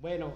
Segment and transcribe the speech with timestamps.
[0.00, 0.30] Bueno,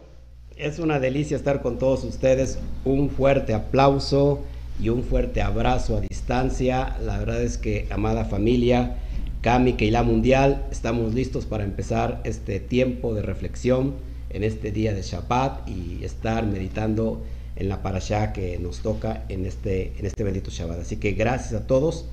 [0.56, 2.58] es una delicia estar con todos ustedes.
[2.84, 4.40] Un fuerte aplauso
[4.80, 6.96] y un fuerte abrazo a distancia.
[7.00, 8.96] La verdad es que, amada familia,
[9.40, 13.94] Kami la Mundial, estamos listos para empezar este tiempo de reflexión
[14.30, 17.22] en este día de Shabbat y estar meditando
[17.54, 20.80] en la parashá que nos toca en este, en este bendito Shabbat.
[20.80, 22.06] Así que gracias a todos.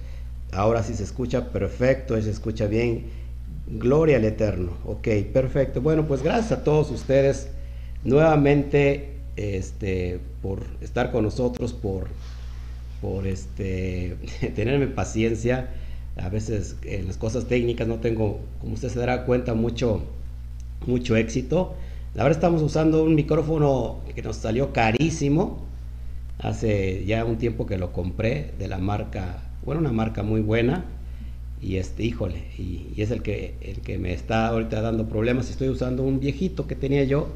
[0.51, 3.05] Ahora sí se escucha perfecto, se escucha bien.
[3.71, 4.71] Gloria al Eterno.
[4.85, 5.81] Ok, perfecto.
[5.81, 7.49] Bueno, pues gracias a todos ustedes
[8.03, 12.07] nuevamente este, por estar con nosotros, por,
[12.99, 14.15] por este,
[14.55, 15.69] tenerme paciencia.
[16.17, 20.01] A veces en las cosas técnicas no tengo, como usted se dará cuenta, mucho,
[20.87, 21.75] mucho éxito.
[22.17, 25.59] Ahora estamos usando un micrófono que nos salió carísimo.
[26.39, 30.85] Hace ya un tiempo que lo compré de la marca, bueno, una marca muy buena
[31.61, 35.49] y este, híjole, y, es el que, el que me está ahorita dando problemas.
[35.49, 37.29] Estoy usando un viejito que tenía yo,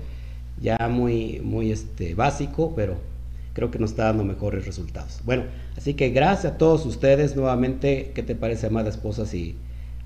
[0.61, 2.97] ya muy, muy este, básico, pero
[3.53, 5.19] creo que nos está dando mejores resultados.
[5.25, 5.43] Bueno,
[5.77, 8.11] así que gracias a todos ustedes nuevamente.
[8.15, 9.25] ¿Qué te parece, amada esposa?
[9.25, 9.55] Si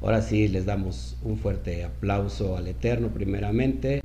[0.02, 4.02] ahora sí les damos un fuerte aplauso al Eterno, primeramente,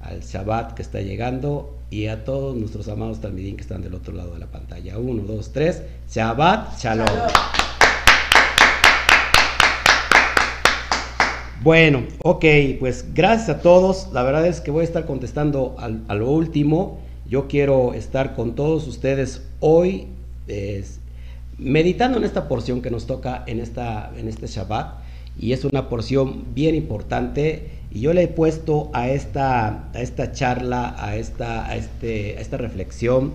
[0.00, 4.14] al Shabbat que está llegando y a todos nuestros amados Talmidín que están del otro
[4.14, 4.98] lado de la pantalla.
[4.98, 5.82] Uno, dos, tres.
[6.08, 7.06] Shabbat, shalom.
[11.66, 12.44] Bueno, ok,
[12.78, 14.10] pues gracias a todos.
[14.12, 17.00] La verdad es que voy a estar contestando a lo último.
[17.28, 20.06] Yo quiero estar con todos ustedes hoy
[21.58, 25.00] meditando en esta porción que nos toca en, esta, en este Shabbat.
[25.40, 27.68] Y es una porción bien importante.
[27.90, 32.42] Y yo le he puesto a esta, a esta charla, a esta, a, este, a
[32.42, 33.32] esta reflexión,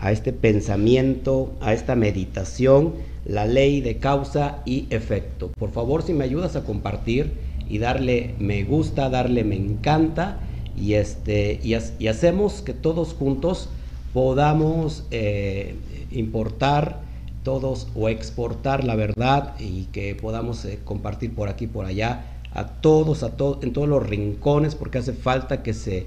[0.00, 2.94] a este pensamiento, a esta meditación,
[3.26, 5.50] la ley de causa y efecto.
[5.58, 10.40] Por favor, si me ayudas a compartir y darle me gusta, darle me encanta
[10.76, 13.68] y, este, y, hacemos que todos juntos
[14.12, 15.74] podamos eh,
[16.10, 17.00] importar
[17.42, 22.66] todos o exportar la verdad y que podamos eh, compartir por aquí por allá a
[22.66, 23.32] todos a
[23.62, 26.06] en todos los rincones porque hace falta que se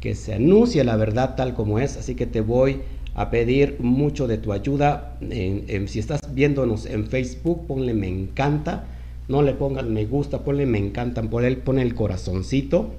[0.00, 1.96] que se anuncie la verdad tal como es.
[1.96, 2.80] Así que te voy
[3.14, 8.84] a pedir mucho de tu ayuda si estás viéndonos en Facebook ponle me encanta
[9.28, 12.90] no le pongan me gusta, ponle me encantan, ponle, el corazoncito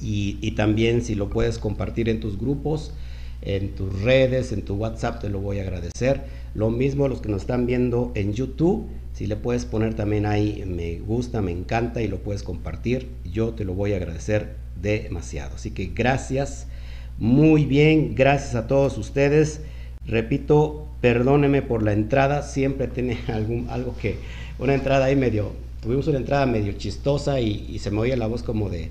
[0.00, 2.92] y, también si lo puedes compartir en tus grupos,
[3.42, 6.22] en tus redes, en tu WhatsApp, te lo voy a agradecer.
[6.54, 10.64] Lo mismo los que nos están viendo en YouTube, si le puedes poner también ahí
[10.66, 15.56] me gusta, me encanta y lo puedes compartir, yo te lo voy a agradecer demasiado.
[15.56, 16.66] Así que gracias,
[17.18, 19.60] muy bien, gracias a todos ustedes.
[20.06, 24.16] Repito, perdóneme por la entrada, siempre tiene algún, algo que
[24.58, 28.42] una entrada ahí medio, tuvimos una entrada medio chistosa y, se me oía la voz
[28.42, 28.90] como de,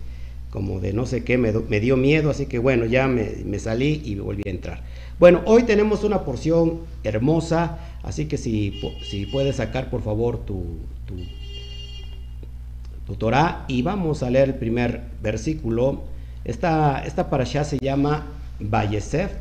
[0.49, 4.15] como de no sé qué, me, dio miedo, así que bueno, ya me, salí y
[4.15, 4.83] volví a entrar.
[5.19, 10.65] Bueno, hoy tenemos una porción hermosa, así que si, si puedes sacar por favor tu,
[11.05, 11.15] tu,
[13.05, 16.03] tu Torah y vamos a leer el primer versículo.
[16.43, 18.25] Esta, esta parasha se llama
[18.59, 19.31] Vallesef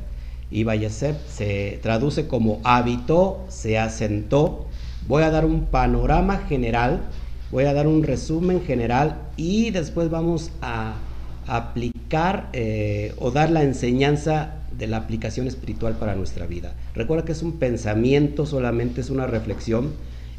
[0.50, 4.66] y Vallesef se traduce como habitó, se asentó
[5.06, 7.00] Voy a dar un panorama general,
[7.50, 10.94] voy a dar un resumen general y después vamos a
[11.46, 16.74] aplicar eh, o dar la enseñanza de la aplicación espiritual para nuestra vida.
[16.94, 19.92] Recuerda que es un pensamiento, solamente es una reflexión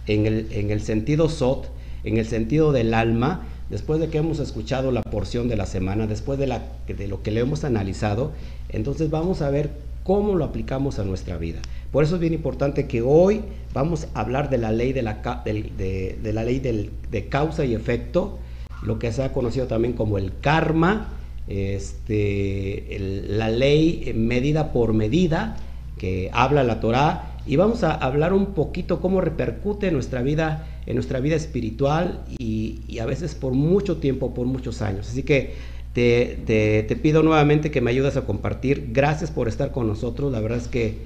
[0.07, 1.67] en el, en el sentido SOT,
[2.03, 6.07] en el sentido del alma, después de que hemos escuchado la porción de la semana,
[6.07, 8.31] después de, de lo que le hemos analizado,
[8.69, 9.69] entonces vamos a ver
[10.03, 11.59] cómo lo aplicamos a nuestra vida.
[11.91, 13.41] Por eso es bien importante que hoy
[13.73, 18.39] vamos a hablar de la ley de, la, de, la ley de causa y efecto,
[18.81, 21.09] lo que se ha conocido también como el karma,
[21.47, 22.97] este,
[23.27, 25.57] la ley medida por medida
[25.97, 30.67] que habla la Torá y vamos a hablar un poquito cómo repercute en nuestra vida,
[30.85, 35.09] en nuestra vida espiritual y, a veces por mucho tiempo, por muchos años.
[35.09, 35.55] Así que
[35.93, 36.39] te,
[36.87, 38.89] te, pido nuevamente que me ayudes a compartir.
[38.93, 40.31] Gracias por estar con nosotros.
[40.31, 40.99] La verdad es que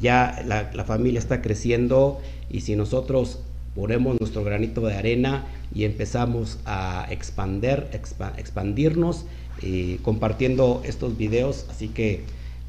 [0.00, 2.20] ya la, familia está creciendo
[2.50, 3.40] y si nosotros
[3.74, 9.26] ponemos nuestro granito de arena y empezamos a expander, expandirnos
[9.62, 12.22] y compartiendo estos videos, así que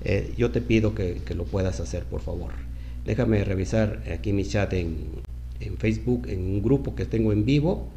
[0.04, 2.52] eh, yo te pido que, lo puedas hacer, por favor.
[3.06, 5.06] Déjame revisar aquí mi chat en,
[5.60, 7.88] en Facebook, en un grupo que tengo en vivo,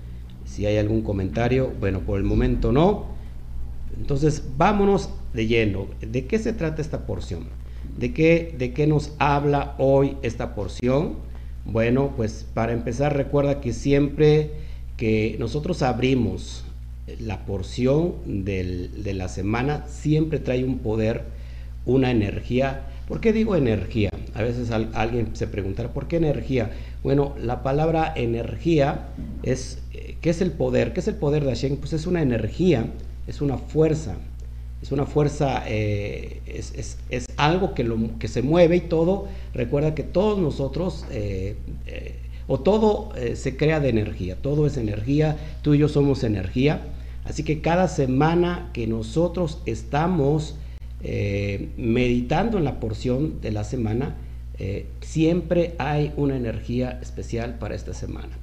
[0.44, 3.06] si hay algún comentario, bueno, por el momento no.
[3.96, 5.86] Entonces, vámonos de lleno.
[6.00, 7.44] ¿De qué se trata esta porción?
[7.98, 11.16] ¿De qué, ¿De qué nos habla hoy esta porción?
[11.64, 14.50] Bueno, pues para empezar recuerda que siempre
[14.96, 16.64] que nosotros abrimos
[17.18, 18.14] la porción
[18.44, 21.24] de la semana siempre trae un poder,
[21.86, 22.86] una energía.
[23.08, 24.10] ¿Por qué digo energía?
[24.34, 26.70] A veces alguien se preguntará, ¿por qué energía?
[27.02, 29.08] Bueno, la palabra energía
[29.42, 30.92] es, eh, ¿qué es el poder?
[30.92, 31.76] ¿Qué es el poder de Hashem?
[31.76, 32.86] Pues es una energía,
[33.26, 34.16] es una fuerza,
[34.82, 40.02] es una fuerza, eh, es, algo que, lo, que se mueve y todo, recuerda que
[40.02, 41.56] todos nosotros, eh,
[42.46, 46.82] o todo se crea de energía, todo es energía, tú y yo somos energía,
[47.24, 50.56] así que cada semana que nosotros estamos
[51.76, 54.16] meditando en la porción de la semana,
[54.62, 58.36] eh, siempre hay una energía especial para esta semana.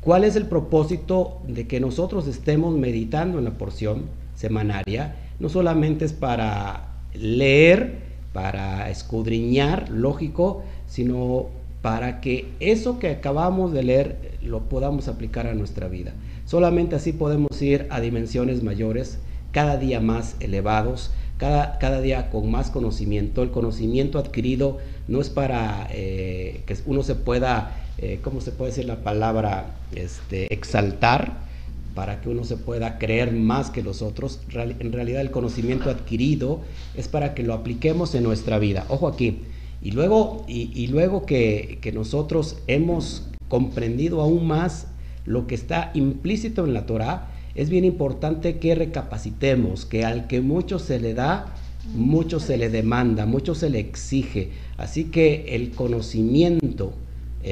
[0.00, 4.04] ¿Cuál es el propósito de que nosotros estemos meditando en la porción
[4.36, 5.16] semanaria?
[5.38, 7.98] No solamente es para leer,
[8.32, 11.46] para escudriñar, lógico, sino
[11.82, 16.12] para que eso que acabamos de leer lo podamos aplicar a nuestra vida.
[16.44, 19.18] Solamente así podemos ir a dimensiones mayores,
[19.52, 23.42] cada día más elevados, cada, cada día con más conocimiento.
[23.42, 24.78] El conocimiento adquirido
[25.08, 29.66] no es para eh, que uno se pueda, eh, ¿cómo se puede decir la palabra?
[29.94, 31.45] Este, exaltar,
[31.96, 34.38] para que uno se pueda creer más que los otros.
[34.52, 36.60] En realidad el conocimiento adquirido
[36.94, 38.84] es para que lo apliquemos en nuestra vida.
[38.88, 39.40] Ojo aquí.
[39.82, 44.88] Y luego, y, luego que, nosotros hemos comprendido aún más
[45.24, 50.42] lo que está implícito en la Torah, es bien importante que recapacitemos que al que
[50.42, 51.54] mucho se le da,
[51.94, 54.50] mucho se le demanda, mucho se le exige.
[54.76, 56.92] Así que el conocimiento,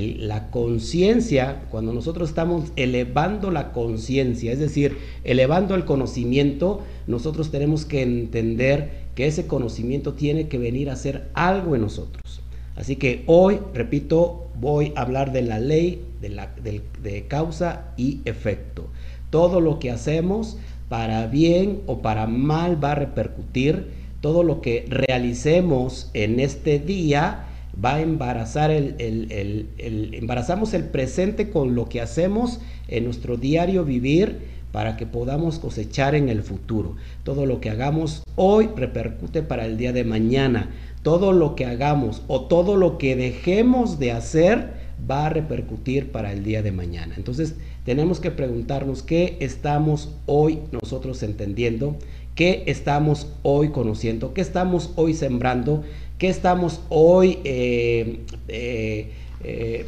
[0.03, 7.85] la conciencia, cuando nosotros estamos elevando la conciencia, es decir, elevando el conocimiento, nosotros tenemos
[7.85, 12.43] que entender que ese conocimiento tiene que venir a hacer algo en nosotros.
[12.75, 18.89] Así que hoy, repito, voy a hablar de la ley de, de causa y efecto.
[19.31, 20.59] Todo lo que hacemos
[20.89, 23.91] para bien o para mal va a repercutir.
[24.21, 27.47] Todo lo que realicemos en este día
[27.83, 34.55] va a embarazar el, embarazamos el presente con lo que hacemos en nuestro diario vivir
[34.73, 36.97] para que podamos cosechar en el futuro.
[37.23, 40.71] Todo lo que hagamos hoy repercute para el día de mañana.
[41.03, 44.73] Todo lo que hagamos o todo lo que dejemos de hacer
[45.09, 47.15] va a repercutir para el día de mañana.
[47.17, 47.55] Entonces,
[47.85, 51.97] tenemos que preguntarnos qué estamos hoy nosotros entendiendo,
[52.35, 55.85] qué estamos hoy conociendo, qué estamos hoy sembrando,
[56.19, 59.11] qué estamos hoy eh, eh,
[59.43, 59.87] eh,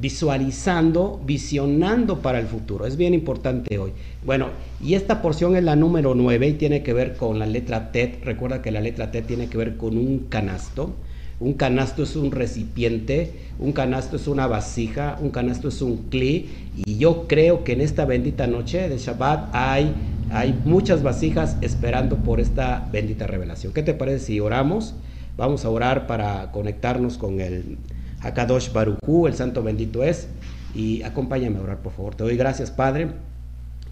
[0.00, 2.86] visualizando, visionando para el futuro.
[2.86, 3.92] Es bien importante hoy.
[4.24, 4.48] Bueno,
[4.82, 8.20] y esta porción es la número 9 y tiene que ver con la letra T.
[8.22, 10.94] Recuerda que la letra T tiene que ver con un canasto.
[11.38, 16.48] Un canasto es un recipiente, un canasto es una vasija, un canasto es un cli.
[16.76, 19.92] Y yo creo que en esta bendita noche de Shabbat hay,
[20.30, 23.72] hay muchas vasijas esperando por esta bendita revelación.
[23.74, 24.94] ¿Qué te parece si oramos?
[25.36, 27.78] Vamos a orar para conectarnos con el
[28.20, 30.28] Hakadosh Baruchu, el santo bendito es.
[30.74, 32.14] Y acompáñame a orar, por favor.
[32.14, 33.08] Te doy gracias, Padre,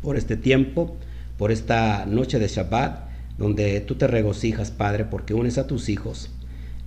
[0.03, 0.97] por este tiempo,
[1.39, 3.09] por esta noche de Shabbat,
[3.39, 6.31] donde tú te regocijas, Padre, porque unes a tus hijos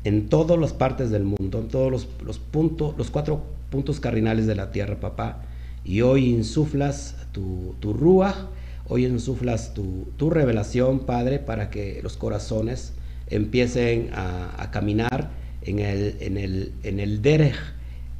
[0.03, 4.55] en todas las partes del mundo, en todos los, puntos, los cuatro puntos cardinales de
[4.55, 5.41] la tierra, papá.
[5.83, 8.49] Y hoy insuflas tu, tu rúa,
[8.87, 12.93] hoy insuflas tu, revelación, Padre, para que los corazones
[13.29, 15.31] empiecen a, caminar
[15.61, 17.55] en el, en el, en el derech,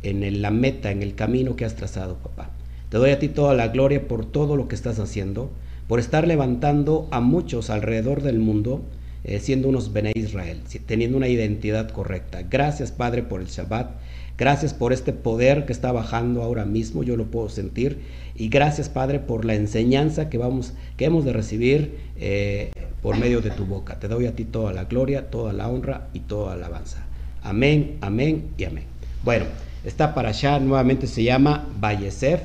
[0.04, 2.52] en la meta, en el camino que has trazado, papá.
[2.90, 5.52] Te doy a ti toda la gloria por todo lo que estás haciendo,
[5.88, 8.84] por estar levantando a muchos alrededor del mundo
[9.28, 12.44] eh, siendo unos Bene Israel, teniendo una identidad correcta.
[12.50, 13.92] Gracias, Padre, por el Shabbat.
[14.38, 18.00] Gracias por este poder que está bajando ahora mismo, yo lo puedo sentir.
[18.36, 23.42] Y gracias, Padre, por la enseñanza que, vamos, que hemos de recibir eh, por medio
[23.42, 24.00] de tu boca.
[24.00, 27.04] Te doy a ti toda la gloria, toda la honra y toda la alabanza.
[27.42, 28.84] Amén, amén y amén.
[29.24, 29.46] Bueno,
[29.84, 32.42] esta para allá nuevamente se llama Vallesef.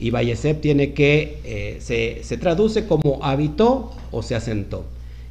[0.00, 4.84] Y Vallesef tiene que, eh, se, se traduce como habitó o se asentó.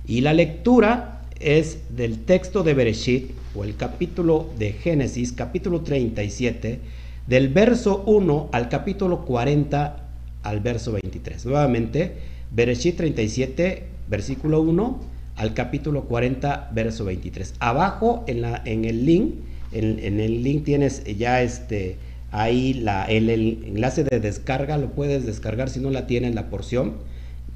[0.07, 6.79] Y la lectura es del texto de Bereshit, o el capítulo de Génesis, capítulo 37,
[7.27, 9.97] del verso 1 al capítulo 40
[10.43, 11.45] al verso 23.
[11.45, 12.13] Nuevamente,
[12.51, 14.99] Bereshit 37, versículo 1
[15.37, 17.55] al capítulo 40, verso 23.
[17.59, 19.35] Abajo en, la, en el link,
[19.71, 21.97] en, el link tienes ya este,
[22.31, 26.49] ahí la, el, el, enlace de descarga, lo puedes descargar si no la tienes la
[26.49, 26.93] porción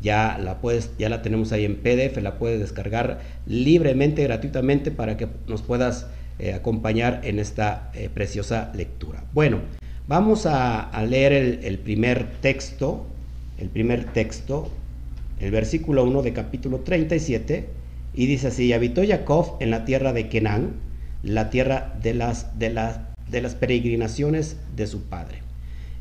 [0.02, 5.18] ya la puedes, ya la tenemos ahí en PDF, la puedes descargar libremente, gratuitamente para
[5.18, 6.08] que nos puedas
[6.40, 9.24] eh, acompañar en esta eh, preciosa lectura.
[9.34, 9.60] Bueno,
[10.08, 13.06] vamos a, leer el, primer texto,
[13.58, 14.72] el primer texto
[15.40, 17.68] el versículo 1 de capítulo 37,
[18.14, 20.74] y dice así, habitó Jacob en la tierra de Kenán,
[21.24, 25.40] la tierra de las, de las, de las peregrinaciones de su padre.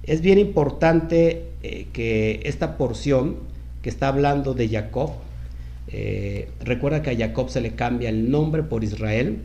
[0.02, 3.36] Es bien importante eh, que esta porción
[3.88, 5.10] está hablando de Jacob,
[5.90, 9.38] eh, recuerda que a Jacob se le cambia el nombre por Israel,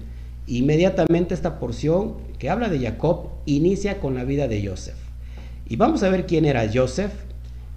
[0.48, 4.98] inmediatamente esta porción que habla de Jacob inicia con la vida de Joseph.
[5.68, 7.14] Y vamos a ver quién era Joseph,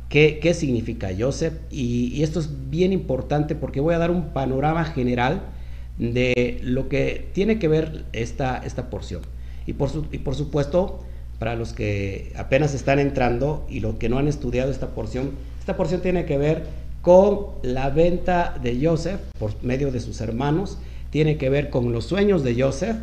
[0.08, 4.84] qué, qué significa Joseph, y, esto es bien importante porque voy a dar un panorama
[4.84, 5.42] general
[5.98, 9.22] de lo que tiene que ver esta, esta porción.
[9.66, 11.04] Y por, y por supuesto,
[11.38, 15.32] para los que apenas están entrando y los que no han estudiado esta porción,
[15.66, 16.62] esta porción tiene que ver
[17.02, 20.78] con la venta de Joseph por medio de sus hermanos,
[21.10, 22.96] tiene que ver con los sueños de Joseph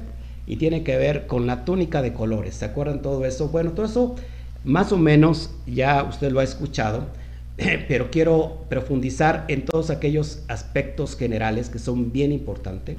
[0.48, 2.56] y tiene que ver con la túnica de colores.
[2.56, 3.50] ¿Se acuerdan todo eso?
[3.50, 4.16] Bueno, todo eso
[4.64, 7.08] más o menos ya usted lo ha escuchado,
[7.90, 12.96] pero quiero profundizar en todos aquellos aspectos generales que son bien importantes.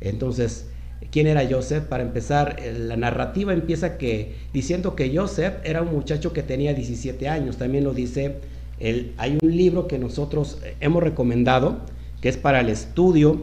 [0.00, 0.68] Entonces,
[1.10, 1.84] quién era Joseph.
[1.84, 7.28] Para empezar, la narrativa empieza que, diciendo que Joseph era un muchacho que tenía 17
[7.28, 7.58] años.
[7.58, 8.36] También lo dice,
[8.80, 11.80] hay un libro que nosotros hemos recomendado,
[12.20, 13.42] que es para el estudio,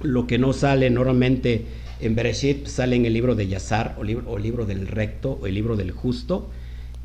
[0.00, 1.64] lo que no sale normalmente
[2.00, 5.46] en Bereshit, sale en el libro de Yazar, o libro, o libro del recto, o
[5.46, 6.50] el libro del justo.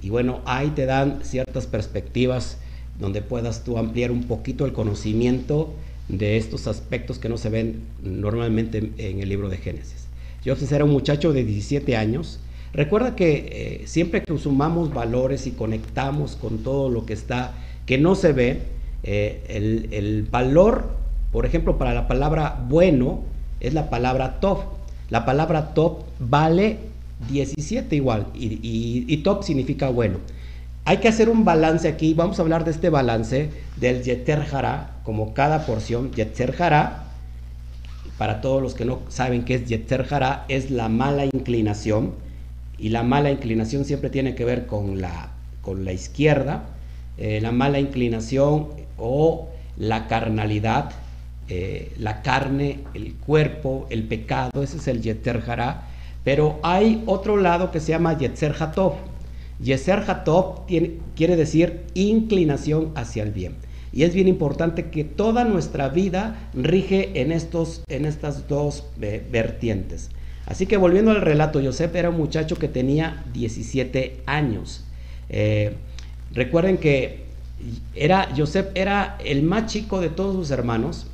[0.01, 2.57] Y bueno, ahí te dan ciertas perspectivas
[2.99, 5.73] donde puedas tú ampliar un poquito el conocimiento
[6.09, 10.07] de estos aspectos que no se ven normalmente en el libro de Génesis.
[10.45, 12.39] Joseph era un muchacho de 17 años.
[12.77, 17.53] Recuerda que eh, siempre que sumamos valores y conectamos con todo lo que está,
[17.88, 18.62] que no se ve,
[19.01, 20.91] eh, el, valor,
[21.31, 23.24] por ejemplo, para la palabra bueno,
[23.62, 24.60] es la palabra top.
[25.10, 26.77] La palabra top vale
[27.27, 30.19] 17 igual y, top significa bueno.
[30.86, 34.98] Hay que hacer un balance aquí, vamos a hablar de este balance del Yeter Jara,
[35.03, 36.12] como cada porción.
[36.12, 37.05] Yeter Jara,
[38.19, 42.26] para todos los que no saben qué es Yeter Jara, es la mala inclinación,
[42.77, 45.31] y la mala inclinación siempre tiene que ver con la,
[45.62, 46.65] con la izquierda,
[47.17, 48.67] eh, la mala inclinación
[48.98, 50.91] o la carnalidad,
[51.50, 55.41] eh, la carne, el cuerpo, el pecado, ese es el Yeter
[56.24, 58.96] pero hay otro lado que se llama Yetzer Hatov
[59.60, 63.55] Yeser Hatov quiere decir inclinación hacia el bien.
[63.91, 69.25] Y es bien importante que toda nuestra vida rige en, estos, en estas dos eh,
[69.31, 70.12] vertientes.
[70.47, 74.85] Así que volviendo al relato, Joseph era un muchacho que tenía 17 años.
[75.29, 75.73] Eh,
[76.33, 77.25] recuerden que
[77.93, 81.07] era, Joseph era el más chico de todos sus hermanos,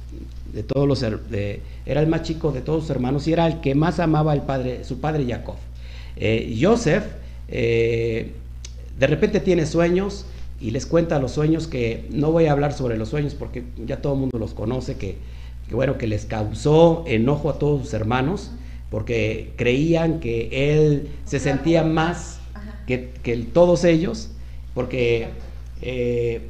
[0.53, 3.59] de todos los, de, era el más chico de todos sus hermanos y era el
[3.59, 5.55] que más amaba al padre, su padre Jacob.
[6.15, 6.55] Eh,
[7.47, 8.31] eh,
[8.99, 10.27] de repente tiene sueños
[10.61, 13.97] y les cuenta los sueños que no voy a hablar sobre los sueños porque ya
[13.99, 15.17] todo el mundo los conoce, que
[15.71, 18.51] bueno, que les causó enojo a todos sus hermanos
[18.93, 22.37] porque creían que él se sentía más
[22.85, 24.29] que, que todos ellos,
[24.75, 25.29] porque
[25.81, 26.47] eh,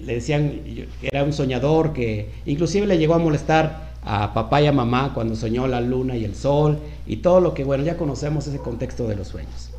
[0.00, 0.60] le decían
[1.00, 5.12] que era un soñador, que inclusive le llegó a molestar a papá y a mamá
[5.14, 8.58] cuando soñó la luna y el sol y todo lo que, bueno, ya conocemos ese
[8.58, 9.70] contexto de los sueños.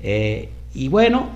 [0.00, 1.28] Eh, y bueno,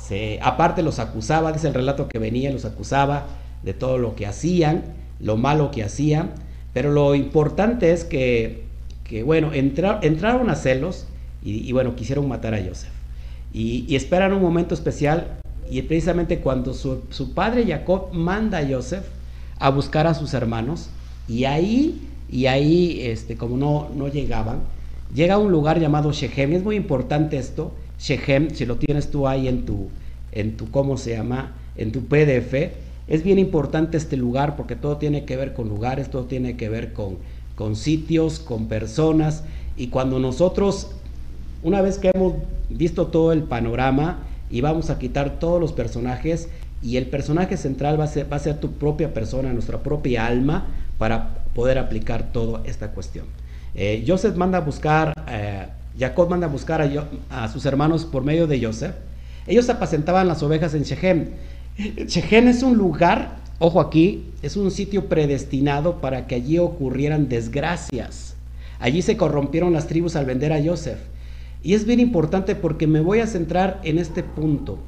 [0.00, 3.26] se, aparte los acusaba, dice el relato que venía, los acusaba
[3.64, 4.84] de todo lo que hacían,
[5.18, 6.30] lo malo que hacían,
[6.72, 8.69] pero lo importante es que,
[9.10, 11.04] que bueno, entraron a celos
[11.42, 12.92] y, y, bueno, quisieron matar a Joseph.
[13.52, 19.04] Y, esperan un momento especial y precisamente cuando su, su, padre Jacob manda a Joseph
[19.58, 20.90] a buscar a sus hermanos
[21.26, 24.60] y ahí, y ahí, este, como no, no llegaban,
[25.12, 29.10] llega a un lugar llamado Shechem, y es muy importante esto, Shechem, si lo tienes
[29.10, 29.88] tú ahí en tu,
[30.30, 31.56] en tu, ¿cómo se llama?
[31.74, 32.54] En tu PDF.
[33.08, 36.68] Es bien importante este lugar porque todo tiene que ver con lugares, todo tiene que
[36.68, 37.18] ver con,
[37.60, 39.44] con sitios, con personas.
[39.76, 40.92] Y cuando nosotros,
[41.62, 42.36] una vez que hemos
[42.70, 46.48] visto todo el panorama y vamos a quitar todos los personajes,
[46.82, 50.24] y el personaje central va a ser, va a ser tu propia persona, nuestra propia
[50.24, 53.26] alma, para poder aplicar toda esta cuestión.
[53.74, 55.66] Eh, Joseph manda a buscar eh,
[55.98, 56.88] Jacob manda a buscar a,
[57.44, 58.94] a, sus hermanos por medio de Joseph.
[59.46, 61.26] Ellos apacentaban las ovejas en Shechem.
[61.76, 68.34] Shechem es un lugar, ojo aquí, es un sitio predestinado para que allí ocurrieran desgracias.
[68.80, 70.98] Allí se corrompieron las tribus al vender a Joseph.
[71.62, 74.78] Y es bien importante porque me voy a centrar en este punto.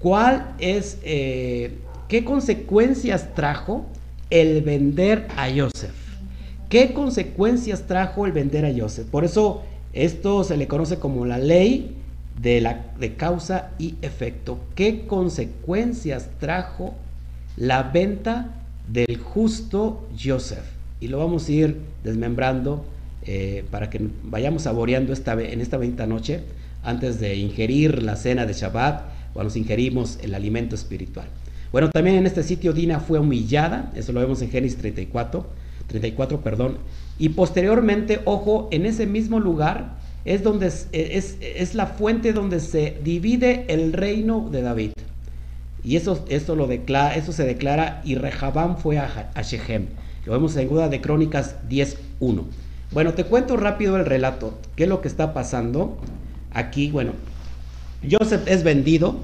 [0.00, 1.78] ¿Cuál es, eh,
[2.08, 3.86] qué consecuencias trajo
[4.30, 5.94] el vender a Joseph?
[6.68, 9.06] ¿Qué consecuencias trajo el vender a Joseph?
[9.06, 11.94] Por eso esto se le conoce como la ley
[12.40, 14.58] de, la, de causa y efecto.
[14.74, 16.96] ¿Qué consecuencias trajo
[17.56, 18.54] la venta
[18.88, 20.64] del justo Joseph.
[21.00, 22.84] Y lo vamos a ir desmembrando
[23.24, 26.40] eh, para que vayamos saboreando esta, en esta bendita noche
[26.82, 31.26] antes de ingerir la cena de Shabbat cuando ingerimos el alimento espiritual.
[31.70, 35.46] Bueno, también en este sitio Dina fue humillada, eso lo vemos en Génesis 34,
[35.86, 36.78] 34, perdón,
[37.18, 42.98] y posteriormente, ojo, en ese mismo lugar es donde es, es, la fuente donde se
[43.02, 44.92] divide el reino de David.
[45.84, 49.86] Y eso, eso, lo declara, eso se declara, y Rehabam fue a, Shechem.
[50.24, 52.44] Lo vemos en Guda de Crónicas 10.1.
[52.92, 54.58] Bueno, te cuento rápido el relato.
[54.76, 55.98] ¿Qué es lo que está pasando?
[56.52, 57.12] Aquí, bueno,
[58.08, 59.16] Joseph es vendido.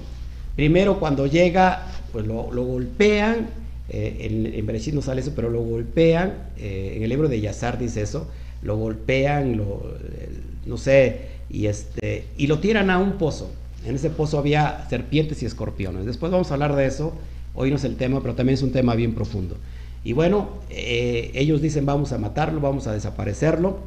[0.57, 3.47] Primero cuando llega, pues lo, golpean.
[3.91, 6.35] Eh, en, en no sale eso, pero lo golpean.
[6.57, 8.29] Eh, en el libro de Yazar dice eso.
[8.63, 10.31] Lo golpean, lo, eh,
[10.67, 13.51] no sé, y, este, y lo tiran a un pozo.
[13.85, 16.05] En ese pozo había serpientes y escorpiones.
[16.07, 17.13] Después vamos a hablar de eso.
[17.55, 19.57] Hoy no es el tema, pero también es un tema bien profundo.
[20.05, 23.79] Y bueno, ellos dicen vamos a matarlo, vamos a desaparecerlo.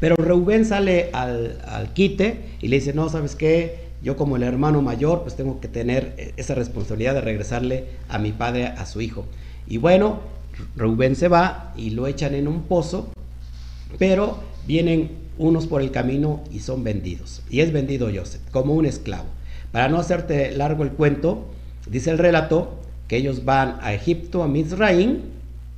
[0.00, 3.86] Pero Reubén sale al, quite y le dice, no, ¿sabes qué?
[4.02, 8.18] Yo como el hermano mayor, pues tengo que tener eh, esa responsabilidad de regresarle a
[8.18, 9.24] mi padre, a su hijo.
[9.66, 10.20] Y bueno,
[10.76, 13.08] Reubén se va y lo echan en un pozo,
[13.98, 17.42] pero vienen unos por el camino y son vendidos.
[17.50, 19.26] Y es vendido Joseph como un esclavo.
[19.72, 21.46] Para no hacerte largo el cuento,
[21.88, 25.20] dice el relato que ellos van a Egipto, a Mizraim,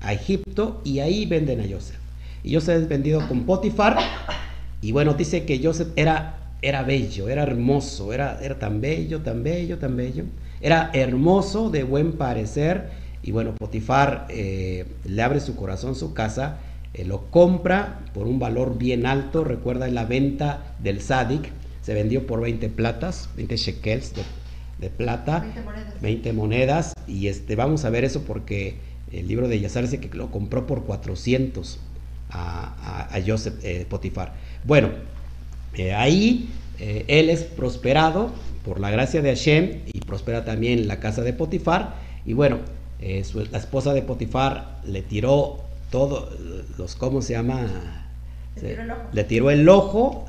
[0.00, 1.98] a Egipto, y ahí venden a Joseph.
[2.44, 3.98] Y Joseph es vendido con Potifar.
[4.80, 9.42] Y bueno, dice que Joseph era, era bello, era hermoso, era, era tan bello, tan
[9.42, 10.24] bello, tan bello.
[10.60, 12.90] Era hermoso, de buen parecer.
[13.22, 16.58] Y bueno, Potifar eh, le abre su corazón, su casa,
[16.94, 19.44] eh, lo compra por un valor bien alto.
[19.44, 21.50] Recuerda la venta del Sadik,
[21.82, 24.12] se vendió por 20 platas, 20 shekels
[24.78, 26.00] de, plata, 20 monedas.
[26.00, 26.92] 20 monedas.
[27.06, 28.76] Y este, vamos a ver eso porque
[29.12, 31.78] el libro de Yazar dice que lo compró por 400
[32.30, 34.34] a, Joseph eh, Potifar.
[34.64, 34.90] Bueno,
[35.74, 38.30] eh, ahí él es prosperado
[38.64, 41.96] por la gracia de Hashem y prospera también la casa de Potifar.
[42.24, 42.58] Y bueno,
[43.00, 46.30] la esposa de Potifar le tiró todo,
[46.76, 48.04] los, ¿cómo se llama?
[49.12, 50.26] Le tiró el ojo,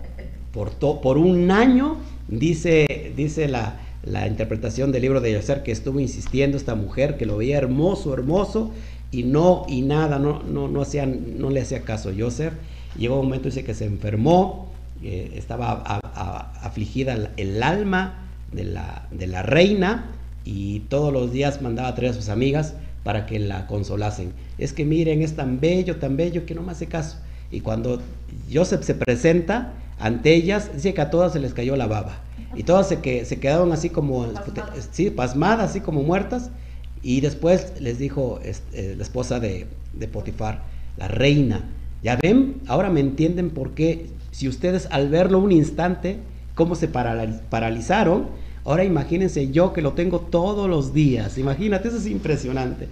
[0.53, 5.99] por, por un año, dice, dice la, la interpretación del libro de Yosef que estuvo
[5.99, 8.71] insistiendo esta mujer, que lo veía hermoso, hermoso,
[9.11, 12.53] y no, y nada, no, no, no, no le hacía caso Joseph.
[12.97, 14.71] Llegó un momento, dice que se enfermó,
[15.03, 16.01] eh, estaba
[16.61, 20.11] afligida el alma de la, de la reina
[20.45, 24.33] y todos los días mandaba a traer a sus amigas para que la consolasen.
[24.57, 27.17] Es que miren, es tan bello, tan bello que no me hace caso.
[27.51, 28.01] Y cuando
[28.51, 32.21] Joseph se presenta ante ellas, dice que a todas se les cayó la baba.
[32.55, 34.27] Y todas se, que, se quedaron así como,
[34.91, 36.51] sí, pasmadas, así como muertas.
[37.01, 39.67] Y después les dijo este, la esposa de,
[40.11, 40.61] Potifar,
[40.97, 41.69] la reina,
[42.03, 46.17] ya ven, ahora me entienden por qué, si ustedes al verlo un instante,
[46.55, 48.27] cómo se paralizaron,
[48.69, 52.87] ahora imagínense yo que lo tengo todos los días, imagínate, eso es impresionante.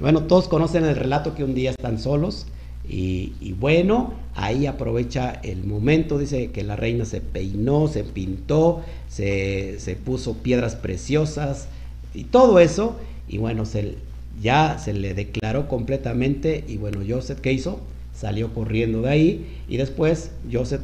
[0.00, 2.46] Bueno, todos conocen el relato que un día están solos
[2.88, 9.78] y, bueno, ahí aprovecha el momento, dice que la reina se peinó, se pintó, se,
[9.78, 11.68] se puso piedras preciosas
[12.14, 12.96] y todo eso
[13.28, 13.96] y bueno, se,
[14.40, 17.78] ya se le declaró completamente y bueno, Joseph, ¿qué hizo?
[18.14, 20.82] Salió corriendo de ahí y después Joseph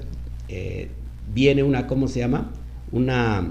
[0.49, 0.89] eh,
[1.35, 2.53] viene una, ¿cómo se llama?
[2.93, 3.51] Una,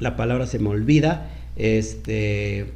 [0.00, 2.66] la palabra se me olvida, este,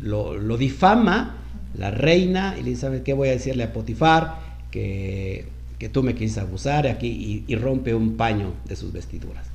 [0.00, 1.36] lo, difama
[1.76, 4.40] la reina y le dice, ¿sabes qué voy a decirle a Potifar?
[4.70, 5.46] Que,
[5.78, 9.46] que tú me quieres abusar aquí y, y rompe un paño de sus vestiduras.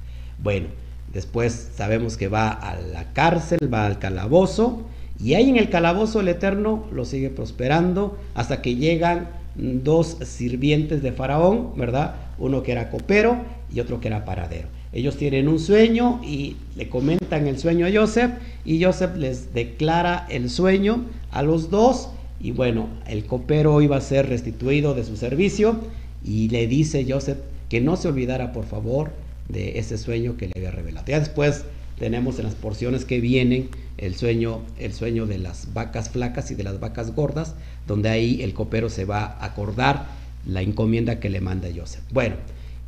[0.42, 0.68] Bueno,
[1.14, 4.86] después sabemos que va a la cárcel, va al calabozo
[5.20, 11.02] y ahí en el calabozo el Eterno lo sigue prosperando hasta que llegan dos sirvientes
[11.02, 12.16] de Faraón, ¿verdad?
[12.38, 13.38] Uno que era copero
[13.74, 14.68] y otro que era paradero.
[14.98, 18.32] Ellos tienen un sueño y le comentan el sueño a Joseph
[18.66, 24.02] y Joseph les declara el sueño a los dos y bueno, el copero iba a
[24.02, 25.80] ser restituido de su servicio
[26.26, 27.38] y le dice Joseph
[27.70, 29.12] que no se olvidara por favor
[29.50, 31.06] de ese sueño que le había revelado.
[31.06, 31.66] Ya después
[32.00, 36.56] tenemos en las porciones que vienen el sueño, el sueño de las vacas flacas y
[36.56, 37.54] de las vacas gordas,
[37.86, 40.08] donde ahí el copero se va a acordar
[40.48, 42.02] la encomienda que le manda Joseph.
[42.12, 42.38] Bueno,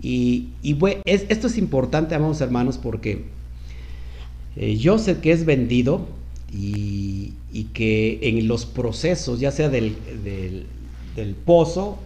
[0.01, 0.49] y,
[1.05, 3.23] esto es importante, amados hermanos, porque
[4.55, 6.07] eh, Joseph que es vendido
[6.51, 7.33] y,
[7.73, 9.95] que en los procesos, ya sea del,
[11.45, 11.99] pozo,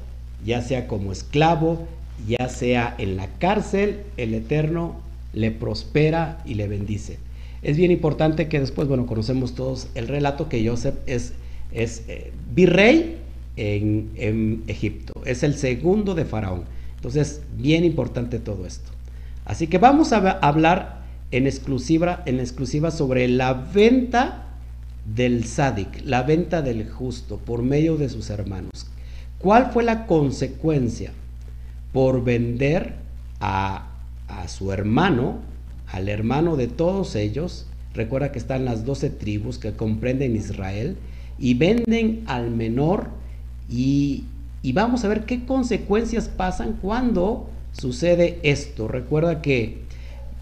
[0.46, 1.88] ya sea como esclavo,
[2.28, 4.96] ya sea en la cárcel, el Eterno
[5.34, 7.18] le prospera y le bendice.
[7.62, 11.34] es bien importante que después, bueno, conocemos todos el relato que Joseph es,
[11.72, 13.18] eh, virrey
[13.56, 16.64] en Egipto, es el segundo de Faraón.
[17.04, 18.90] Entonces, bien importante todo esto.
[19.44, 24.46] Así que vamos a hablar en exclusiva, en exclusiva sobre la venta
[25.14, 28.88] del sádic, la venta del justo por medio de sus hermanos.
[29.38, 31.12] ¿Cuál fue la consecuencia
[31.92, 32.94] por vender
[33.42, 33.90] a,
[34.30, 35.40] a su hermano,
[35.88, 37.66] al hermano de todos ellos?
[37.94, 40.96] Recuerda que están las doce tribus que comprenden Israel
[41.38, 43.10] y venden al menor
[43.70, 44.24] y,
[44.64, 48.88] y vamos a ver qué consecuencias pasan cuando sucede esto.
[48.88, 49.82] Recuerda que,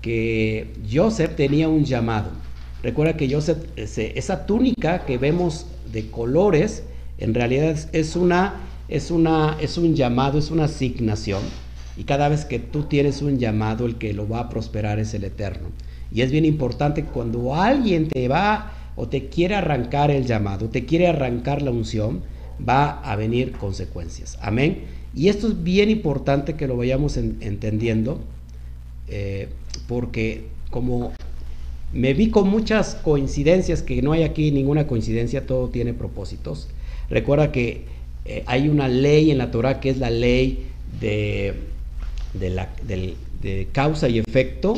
[0.02, 2.30] que Joseph tenía un llamado.
[2.84, 6.84] Recuerda que Joseph, esa túnica que vemos de colores,
[7.18, 11.42] en realidad es, una, es, una, es un llamado, es una asignación.
[11.98, 15.16] Y cada vez que tú tienes un llamado, el que lo va a prosperar es
[15.16, 15.70] el Eterno.
[16.12, 20.86] Y es bien importante cuando alguien te va o te quiere arrancar el llamado, te
[20.86, 22.22] quiere arrancar la unción,
[22.68, 24.38] va a venir consecuencias.
[24.42, 24.84] Amén.
[25.14, 28.22] Y esto es bien importante que lo vayamos entendiendo,
[29.08, 29.50] eh,
[29.88, 31.12] porque como
[31.94, 36.70] me vi con muchas coincidencias, que no hay aquí ninguna coincidencia, todo tiene propósitos.
[37.10, 37.86] Recuerda que
[38.26, 40.68] eh, hay una ley en la Torah que es la ley
[41.02, 41.56] de,
[42.34, 44.76] de causa y efecto,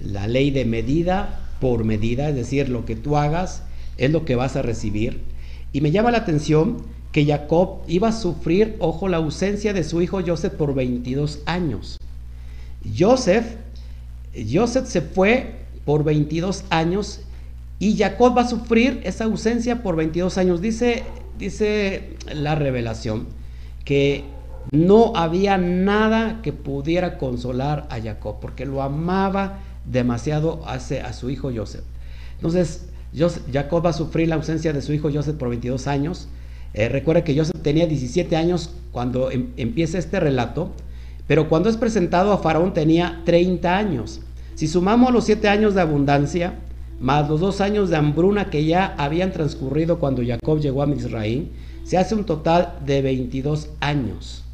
[0.00, 3.62] la ley de medida por medida, es decir, lo que tú hagas
[3.96, 5.20] es lo que vas a recibir.
[5.72, 10.00] Y me llama la atención que Jacob iba a sufrir, ojo, la ausencia de su
[10.00, 11.98] hijo Joseph por 22 años.
[12.98, 13.46] Joseph,
[14.32, 17.20] se fue por 22 años
[17.78, 20.60] y Jacob va a sufrir esa ausencia por 22 años.
[20.60, 21.02] Dice,
[21.38, 23.26] dice la revelación
[23.84, 24.24] que
[24.70, 31.28] no había nada que pudiera consolar a Jacob porque lo amaba demasiado a, a su
[31.28, 31.84] hijo Joseph.
[32.36, 32.86] Entonces,
[33.52, 36.28] Jacob va a sufrir la ausencia de su hijo Joseph por 22 años.
[36.74, 40.70] Eh, recuerda que Joseph tenía 17 años cuando em, empieza este relato,
[41.26, 44.20] pero cuando es presentado a Faraón tenía 30 años.
[44.54, 46.54] Si sumamos los 7 años de abundancia,
[47.00, 51.50] más los 2 años de hambruna que ya habían transcurrido cuando Jacob llegó a Misraín,
[51.84, 54.44] se hace un total de 22 años.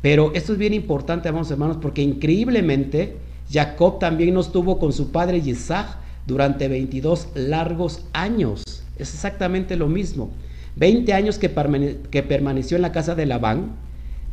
[0.00, 3.16] Pero esto es bien importante, amados hermanos, porque increíblemente
[3.50, 8.62] Jacob también no estuvo con su padre Isaac durante 22 largos años.
[8.96, 10.30] Es exactamente lo mismo.
[10.78, 13.76] 20 años que, permaneció en la casa de Labán,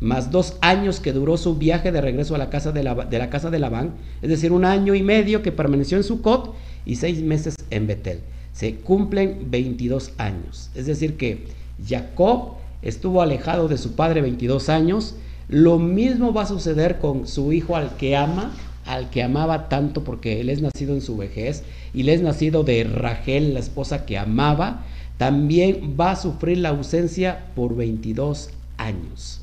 [0.00, 3.50] más dos años que duró su viaje de regreso a la casa de, la, casa
[3.50, 6.54] de Labán, es decir, un año y medio que permaneció en Sucot
[6.84, 8.20] y seis meses en Betel.
[8.52, 10.70] Se cumplen 22 años.
[10.74, 11.46] Es decir, que
[11.84, 15.16] Jacob estuvo alejado de su padre 22 años.
[15.48, 18.52] Lo mismo va a suceder con su hijo al que ama,
[18.84, 22.62] al que amaba tanto porque él es nacido en su vejez y él es nacido
[22.62, 24.84] de Rachel, la esposa que amaba
[25.18, 29.40] también va a sufrir la ausencia por 22 años.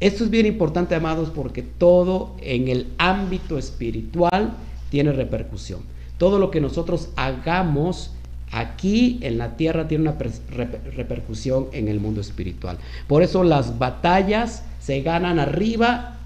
[0.00, 4.54] Esto es bien importante, amados, porque todo en el ámbito espiritual
[4.88, 5.80] tiene repercusión.
[6.16, 8.12] Todo lo que nosotros hagamos
[8.50, 10.18] aquí en la tierra tiene una
[10.96, 12.78] repercusión en el mundo espiritual.
[13.06, 16.16] Por eso las batallas se ganan arriba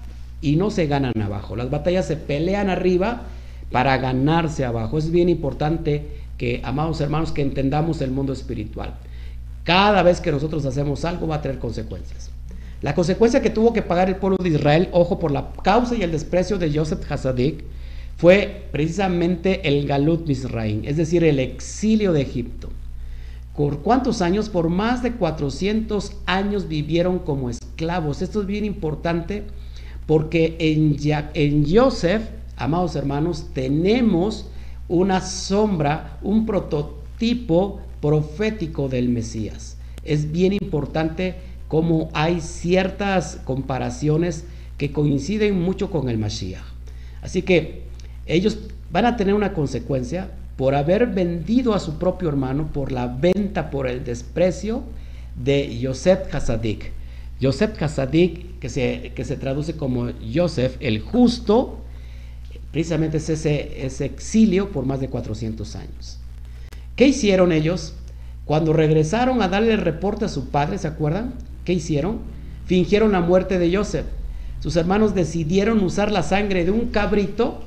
[0.41, 1.55] y no se ganan abajo.
[1.55, 3.23] Las batallas se pelean arriba
[3.71, 4.97] para ganarse abajo.
[4.97, 8.95] Es bien importante que, amados hermanos, que entendamos el mundo espiritual.
[9.63, 12.29] Cada vez que nosotros hacemos algo va a tener consecuencias.
[12.81, 16.03] La consecuencia que tuvo que pagar el pueblo de Israel, ojo, por la causa y
[16.03, 17.63] el desprecio de Joseph Hasadik,
[18.17, 22.69] fue precisamente el Galut Misraim, es decir, el exilio de Egipto.
[23.55, 24.49] ¿Por cuántos años?
[24.49, 28.21] Por más de 400 años vivieron como esclavos.
[28.21, 29.45] Esto es bien importante
[30.05, 30.97] porque en,
[31.33, 32.23] en Joseph,
[32.57, 34.47] amados hermanos, tenemos
[34.87, 39.77] una sombra, un prototipo profético del Mesías.
[40.03, 41.35] Es bien importante
[41.67, 44.45] cómo hay ciertas comparaciones
[44.77, 46.63] que coinciden mucho con el Mashiach.
[47.21, 47.83] Así que
[48.25, 48.59] ellos
[48.91, 53.69] van a tener una consecuencia por haber vendido a su propio hermano, por la venta,
[53.71, 54.83] por el desprecio
[55.43, 56.91] de Yosef Hasadik.
[57.39, 61.79] Yosef Hasadik, que se, que se traduce como Yosef el justo,
[62.75, 66.17] Precisamente es ese, exilio por más de 400 años.
[66.97, 67.93] ¿Qué hicieron ellos?
[68.43, 71.35] Cuando regresaron a darle el reporte a su padre, ¿se acuerdan?
[71.63, 72.19] ¿Qué hicieron?
[72.65, 74.07] Fingieron la muerte de Joseph.
[74.59, 77.61] Sus hermanos decidieron usar la sangre de un cabrito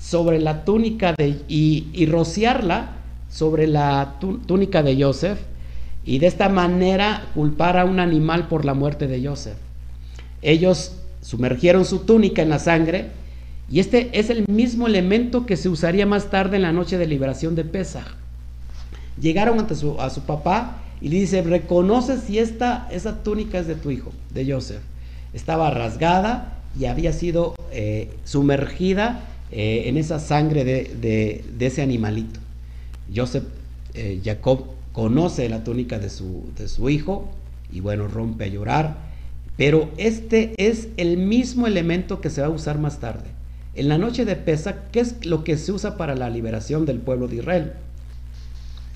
[0.00, 2.96] sobre la túnica de, y, rociarla
[3.30, 5.38] sobre la túnica de Joseph
[6.04, 9.58] y de esta manera culpar a un animal por la muerte de Joseph.
[10.42, 13.24] Ellos sumergieron su túnica en la sangre
[13.68, 17.06] Y este es el mismo elemento que se usaría más tarde en la noche de
[17.06, 18.06] liberación de Pesach.
[19.20, 23.66] Llegaron ante su, a su papá y le dice, reconoce si esta, esa túnica es
[23.66, 24.82] de tu hijo, de Joseph.
[25.32, 32.38] Estaba rasgada y había sido eh, sumergida eh, en esa sangre de, ese animalito.
[33.14, 33.44] Joseph,
[33.94, 37.28] eh, Jacob conoce la túnica de su, de su hijo
[37.72, 39.06] y bueno, rompe a llorar.
[39.56, 43.35] Pero este es el mismo elemento que se va a usar más tarde.
[43.76, 46.98] En la noche de Pesach, ¿qué es lo que se usa para la liberación del
[46.98, 47.72] pueblo de Israel?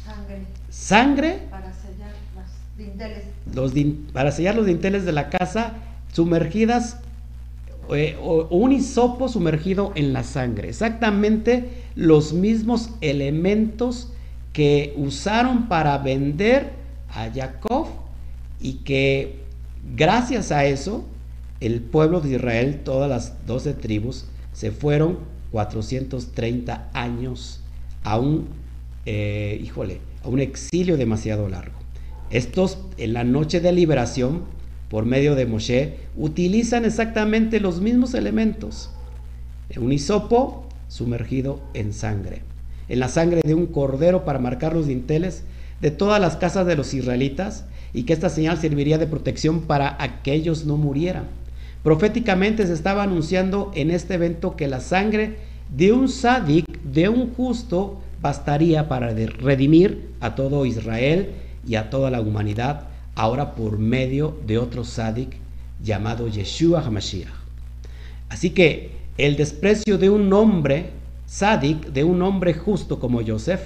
[0.07, 0.39] Sangre.
[0.71, 1.39] Sangre.
[1.51, 3.25] Para sellar los dinteles.
[3.55, 3.73] Los
[4.15, 5.75] para sellar los dinteles de la casa
[6.15, 6.97] sumergidas
[7.91, 10.71] eh, o, un hisopo sumergido en la sangre.
[10.71, 14.13] Exactamente los mismos elementos
[14.55, 16.71] que usaron para vender
[17.11, 17.89] a Jacob
[18.63, 19.41] y que
[19.95, 21.05] gracias a eso
[21.61, 24.25] el pueblo de Israel, todas las doce tribus,
[24.61, 25.21] se fueron
[25.53, 27.61] 430 años
[28.05, 28.49] a un,
[29.07, 31.79] eh, híjole, a un exilio demasiado largo.
[32.29, 34.43] Estos en la noche de liberación
[34.91, 38.91] por medio de Moshe, utilizan exactamente los mismos elementos.
[39.79, 42.43] Un hisopo sumergido en sangre,
[42.89, 45.45] en la sangre de un cordero para marcar los dinteles
[45.81, 49.97] de todas las casas de los israelitas y que esta señal serviría de protección para
[50.03, 51.29] aquellos no murieran.
[51.83, 55.39] Proféticamente se estaba anunciando en este evento que la sangre
[55.75, 61.31] de un sádic, de un justo, bastaría para redimir a todo Israel
[61.67, 65.37] y a toda la humanidad ahora por medio de otro sádic
[65.83, 67.29] llamado Yeshua HaMashiach.
[68.29, 70.91] Así que el desprecio de un hombre
[71.27, 73.61] sádic, de un hombre justo como Joseph,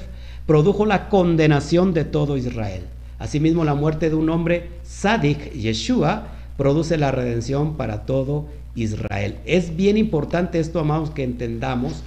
[0.47, 2.83] produjo la condenación de todo Israel.
[3.19, 9.37] Asimismo, la muerte de un hombre sádic, Yeshua, produce la redención para todo Israel.
[9.45, 12.03] Es bien importante esto, amados, que entendamos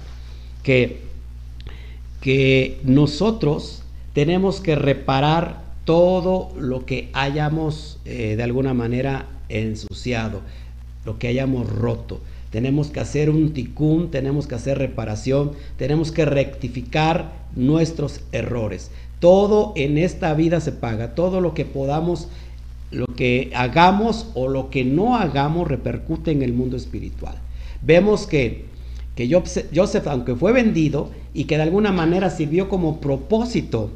[0.62, 1.00] que,
[2.20, 3.82] que nosotros
[4.12, 10.42] tenemos que reparar todo lo que hayamos eh, de alguna manera ensuciado,
[11.04, 12.20] lo que hayamos roto.
[12.50, 18.90] Tenemos que hacer un ticún, tenemos que hacer reparación, tenemos que rectificar nuestros errores.
[19.20, 22.28] Todo en esta vida se paga, todo lo que podamos,
[22.90, 27.36] lo que hagamos o lo que no hagamos repercute en el mundo espiritual.
[27.82, 28.64] Vemos que,
[29.14, 29.30] que
[29.74, 33.90] Joseph, aunque fue vendido y que de alguna manera sirvió como propósito,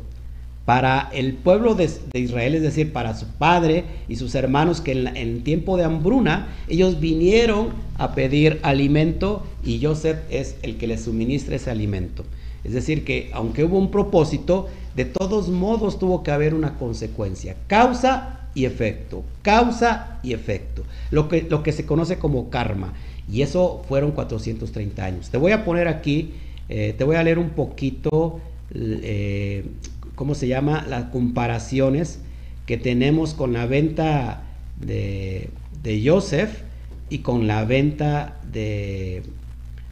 [0.64, 5.16] para el pueblo de, Israel, es decir, para su padre y sus hermanos que en,
[5.16, 11.02] en, tiempo de hambruna ellos vinieron a pedir alimento y Joseph es el que les
[11.02, 12.24] suministra ese alimento.
[12.62, 17.57] Es decir, que aunque hubo un propósito, de todos modos tuvo que haber una consecuencia,
[17.66, 22.92] causa y efecto, causa y efecto, lo que, lo que se conoce como karma.
[23.30, 25.30] Y eso fueron 430 años.
[25.30, 26.32] Te voy a poner aquí,
[26.68, 28.40] eh, te voy a leer un poquito
[28.74, 29.64] eh,
[30.14, 30.84] ¿cómo se llama?
[30.88, 32.20] Las comparaciones
[32.66, 34.42] que tenemos con la venta
[34.80, 35.50] de,
[36.04, 36.50] Joseph
[37.10, 39.22] y con la venta de,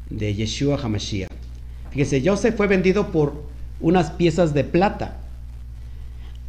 [0.08, 1.30] de Yeshua HaMashiach.
[1.90, 3.42] Fíjese, Joseph fue vendido por
[3.80, 5.19] unas piezas de plata,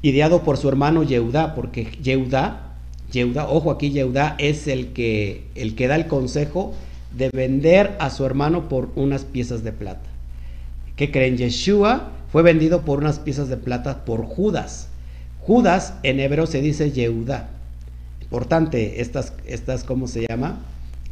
[0.01, 2.71] ideado por su hermano Yehudá, porque Yehudá,
[3.11, 6.73] Yehuda, ojo aquí, Yehudá es el que, el que da el consejo
[7.15, 10.09] de vender a su hermano por unas piezas de plata.
[10.95, 11.37] ¿Qué creen?
[11.37, 14.87] Yeshua fue vendido por unas piezas de plata por Judas.
[15.41, 17.49] Judas en hebreo se dice Yehuda.
[18.21, 20.59] Importante estas, estas, ¿cómo se llama?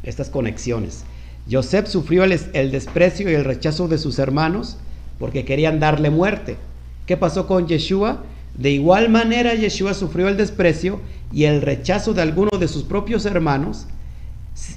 [0.02, 1.04] Estas conexiones.
[1.50, 4.78] Joseph sufrió el, el desprecio y el rechazo de sus hermanos
[5.18, 6.56] porque querían darle muerte.
[7.04, 8.22] ¿Qué pasó con Yeshua?
[8.60, 11.00] De igual manera Yeshua sufrió el desprecio
[11.32, 13.86] y el rechazo de algunos de sus propios hermanos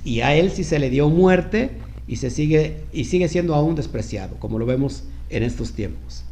[0.06, 1.72] y a él sí se le dio muerte
[2.08, 6.24] y se sigue y sigue siendo aún despreciado, como lo vemos en estos tiempos.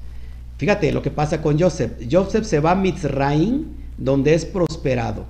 [0.60, 1.92] Fíjate lo que pasa con Joseph.
[2.10, 3.66] Joseph se va a Mitzraim,
[3.98, 5.26] donde es prosperado.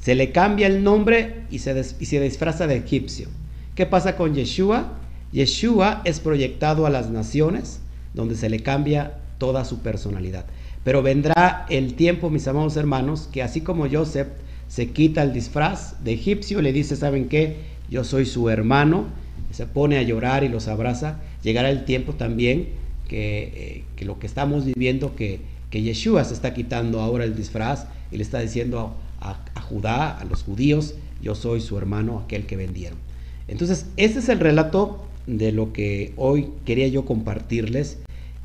[0.00, 3.28] Se le cambia el nombre y se, y se disfraza de egipcio.
[3.74, 4.94] ¿Qué pasa con Yeshua?
[5.30, 7.80] Yeshua es proyectado a las naciones,
[8.14, 10.46] donde se le cambia toda su personalidad.
[10.84, 14.28] Pero vendrá el tiempo, mis amados hermanos, que así como Joseph
[14.68, 17.56] se quita el disfraz de egipcio, le dice, ¿saben qué?
[17.90, 19.06] Yo soy su hermano,
[19.50, 22.68] se pone a llorar y los abraza, llegará el tiempo también
[23.12, 25.40] eh, que, lo que estamos viviendo, que,
[25.70, 30.24] que, Yeshua se está quitando ahora el disfraz y le está diciendo a, Judá, a
[30.24, 32.98] los judíos, yo soy su hermano, aquel que vendieron.
[33.48, 37.98] Entonces, este es el relato de lo que hoy quería yo compartirles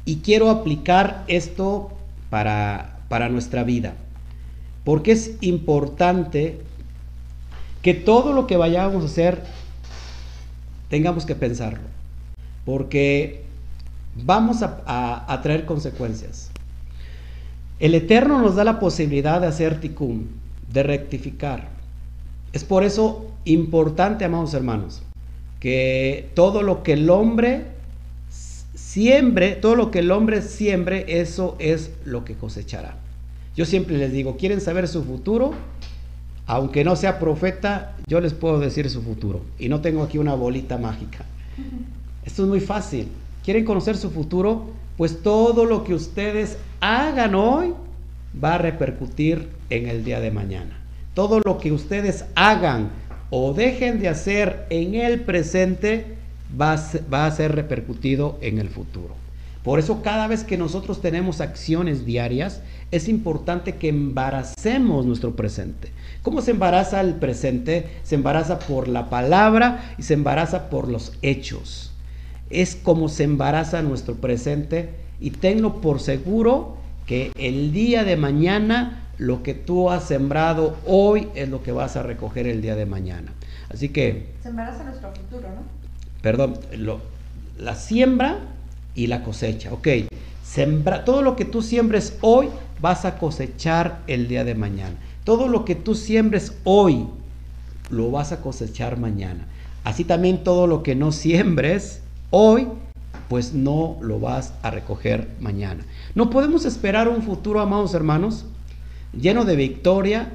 [0.03, 1.91] y quiero aplicar esto
[2.35, 3.93] para, para nuestra vida,
[4.83, 6.59] porque es importante
[7.81, 9.41] que todo lo que vayamos a hacer
[10.89, 11.87] tengamos que pensarlo,
[12.65, 13.45] porque
[14.17, 16.51] vamos a, a, traer consecuencias.
[17.79, 20.27] El Eterno nos da la posibilidad de hacer tikkun,
[20.73, 21.69] de rectificar.
[22.51, 25.03] Es por eso importante, amados hermanos,
[25.61, 27.74] que todo lo que el hombre
[28.95, 32.95] siembre, todo lo que el hombre siembre, eso es lo que cosechará.
[33.53, 35.53] Yo siempre les digo, ¿quieren saber su futuro?
[36.45, 39.41] Aunque no sea profeta, yo les puedo decir su futuro.
[39.59, 41.25] Y no tengo aquí una bolita mágica.
[42.23, 43.09] Esto es muy fácil.
[43.43, 44.67] ¿Quieren conocer su futuro?
[44.95, 47.73] Pues todo lo que ustedes hagan hoy
[48.41, 50.79] va a repercutir en el día de mañana.
[51.13, 52.91] Todo lo que ustedes hagan
[53.29, 56.14] o dejen de hacer en el presente
[56.59, 59.15] va a ser, va a ser repercutido en el futuro.
[59.65, 65.89] Por eso cada vez que nosotros tenemos acciones diarias, es importante que embaracemos nuestro presente.
[66.21, 67.89] ¿Cómo se embaraza el presente?
[68.03, 71.91] Se embaraza por la palabra y se embaraza por los hechos.
[72.51, 76.77] Es como se embaraza nuestro presente y tenlo por seguro
[77.07, 81.95] que el día de mañana lo que tú has sembrado hoy es lo que vas
[81.95, 83.33] a recoger el día de mañana.
[83.69, 84.27] Así que...
[84.43, 85.84] Se embaraza nuestro futuro, ¿no?
[86.25, 86.55] Perdón,
[87.59, 88.39] la siembra
[88.95, 89.71] y la cosecha.
[89.71, 89.87] Ok,
[90.43, 92.49] sembra, todo lo que tú siembres hoy
[92.81, 94.95] vas a cosechar el día de mañana.
[95.23, 97.05] Todo lo que tú siembres hoy,
[97.91, 99.45] lo vas a cosechar mañana.
[99.83, 102.69] Así también todo lo que no siembres hoy,
[103.29, 105.85] pues no lo vas a recoger mañana.
[106.15, 108.45] No podemos esperar un futuro, amados hermanos,
[109.15, 110.31] lleno de victoria,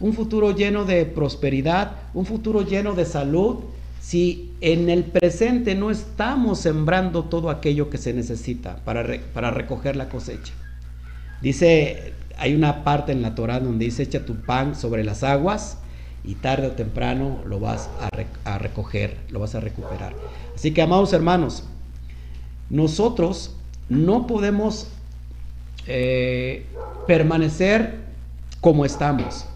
[0.00, 3.56] un futuro lleno de prosperidad, un futuro lleno de salud,
[4.04, 9.96] si en el presente no estamos sembrando todo aquello que se necesita para, para recoger
[9.96, 10.52] la cosecha.
[11.40, 15.78] Dice hay una parte en la Torah donde dice echa tu pan sobre las aguas
[16.22, 17.88] y tarde o temprano lo vas
[18.44, 20.14] a, recoger, lo vas a recuperar.
[20.54, 21.64] Así que, amados hermanos,
[22.68, 23.56] nosotros
[23.88, 24.88] no podemos
[25.86, 26.66] eh,
[27.06, 28.00] permanecer
[28.60, 29.46] como estamos.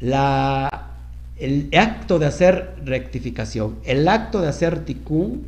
[0.00, 0.93] La,
[1.36, 5.42] el acto de hacer rectificación, el acto de hacer tikkun,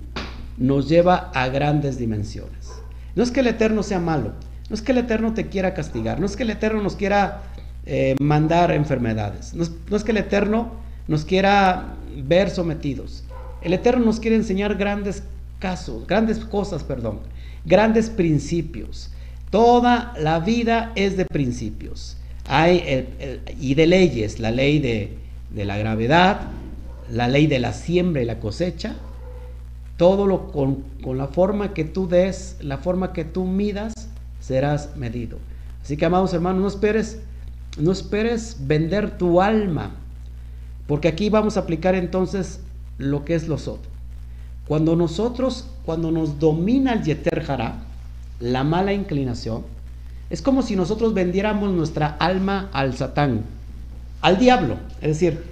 [0.59, 2.71] nos lleva a grandes dimensiones.
[3.15, 4.33] No es que el Eterno sea malo,
[4.69, 7.43] no es que el Eterno te quiera castigar, no es que el Eterno nos quiera
[7.87, 10.73] eh, mandar enfermedades, no es, que el Eterno
[11.09, 11.95] nos quiera
[12.25, 13.23] ver sometidos.
[13.63, 15.23] El Eterno nos quiere enseñar grandes
[15.61, 17.21] casos, grandes cosas, perdón,
[17.65, 19.11] grandes principios.
[19.51, 22.17] Toda la vida es de principios.
[22.49, 23.09] Hay
[23.59, 25.17] y de leyes, la ley de,
[25.55, 26.41] la gravedad,
[27.11, 28.97] la ley de la siembra y la cosecha,
[29.97, 33.95] todo lo con, con, la forma que tú des, la forma que tú midas,
[34.41, 35.39] serás medido.
[35.83, 37.21] Así que, amados hermanos, no esperes,
[37.79, 39.93] no esperes vender tu alma,
[40.87, 42.61] porque aquí vamos a aplicar entonces
[42.99, 43.93] lo que es los otros.
[44.69, 47.85] Cuando nosotros, cuando nos domina el Yeter Jara,
[48.41, 49.63] la mala inclinación,
[50.29, 53.43] es como si nosotros vendiéramos nuestra alma al Satán,
[54.21, 54.79] al diablo.
[55.01, 55.43] Es decir,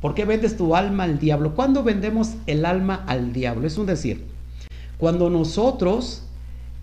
[0.00, 1.54] ¿por qué vendes tu alma al diablo?
[1.54, 3.66] ¿Cuándo vendemos el alma al diablo?
[3.66, 4.24] Es un decir,
[4.98, 6.22] cuando nosotros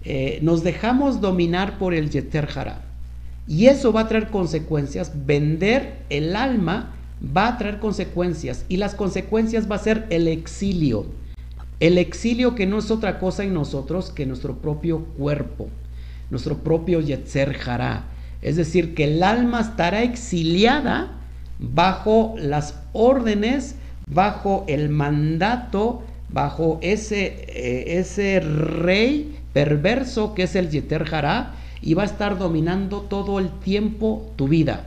[0.05, 2.47] eh, nos dejamos dominar por el Yeter.
[3.47, 5.11] Y eso va a traer consecuencias.
[5.25, 6.93] Vender el alma
[7.35, 8.65] va a traer consecuencias.
[8.69, 11.05] Y las consecuencias va a ser el exilio.
[11.79, 15.69] El exilio que no es otra cosa en nosotros que nuestro propio cuerpo,
[16.29, 18.05] nuestro propio Yetzer Jara.
[18.43, 21.11] Es decir, que el alma estará exiliada
[21.59, 23.75] bajo las órdenes,
[24.05, 31.93] bajo el mandato, bajo ese, eh, ese rey perverso que es el Yeter Jara y
[31.93, 34.85] va a estar dominando todo el tiempo tu vida,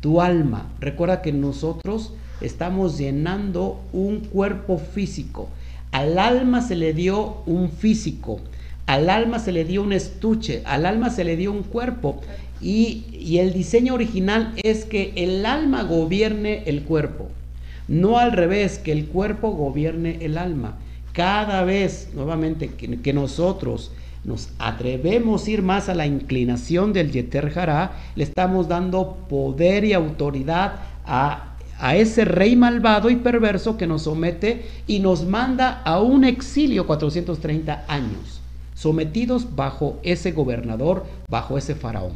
[0.00, 0.70] tu alma.
[0.80, 5.48] Recuerda que nosotros estamos llenando un cuerpo físico.
[5.92, 8.40] Al alma se le dio un físico,
[8.86, 12.20] al alma se le dio un estuche, al alma se le dio un cuerpo.
[12.64, 17.28] Y, el diseño original es que el alma gobierne el cuerpo,
[17.88, 20.78] no al revés, que el cuerpo gobierne el alma.
[21.12, 23.92] Cada vez, nuevamente, que, nosotros
[24.24, 27.52] nos atrevemos a ir más a la inclinación del Yeter
[28.16, 31.50] le estamos dando poder y autoridad a,
[31.94, 37.84] ese rey malvado y perverso que nos somete y nos manda a un exilio 430
[37.88, 38.40] años,
[38.74, 42.12] sometidos bajo ese gobernador, bajo ese faraón.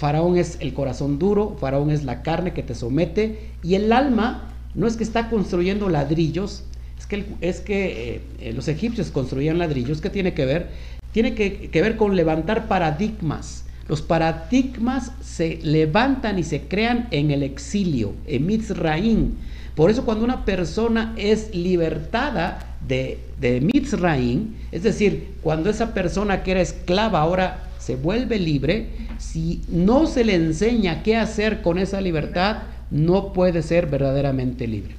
[0.00, 4.50] Faraón es el corazón duro, Faraón es la carne que te somete y el alma
[4.74, 6.64] no es que está construyendo ladrillos,
[6.98, 10.68] es que, es que eh, los egipcios construían ladrillos, ¿qué tiene que ver?
[11.12, 13.64] tiene que, ver con levantar paradigmas.
[13.88, 19.32] Los paradigmas se levantan y se crean en el exilio, en Mitzraim.
[19.74, 26.42] Por eso cuando una persona es libertada de, de Mitzraim, es decir, cuando esa persona
[26.42, 28.86] que era esclava ahora se vuelve libre,
[29.18, 32.58] si no se le enseña qué hacer con esa libertad,
[32.92, 34.94] no puede ser verdaderamente libre.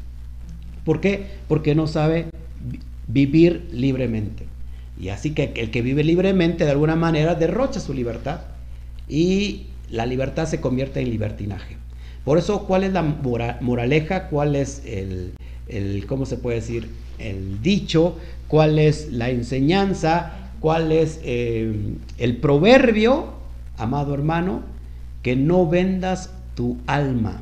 [0.84, 1.28] ¿Por qué?
[1.48, 2.26] Porque no sabe
[3.08, 4.46] vivir libremente.
[5.00, 8.42] Y así que el que vive libremente de alguna manera derrocha su libertad
[9.08, 11.78] y la libertad se convierte en libertinaje.
[12.26, 14.28] Por eso, ¿cuál es la moraleja?
[14.28, 15.32] ¿Cuál es el,
[15.70, 16.90] el, cómo se puede decir,
[17.20, 18.18] el dicho?
[18.50, 20.41] ¿Cuál es la enseñanza?
[20.62, 21.74] ¿Cuál es eh,
[22.20, 23.34] el proverbio,
[23.78, 24.62] amado hermano?
[25.24, 27.42] Que no vendas tu alma.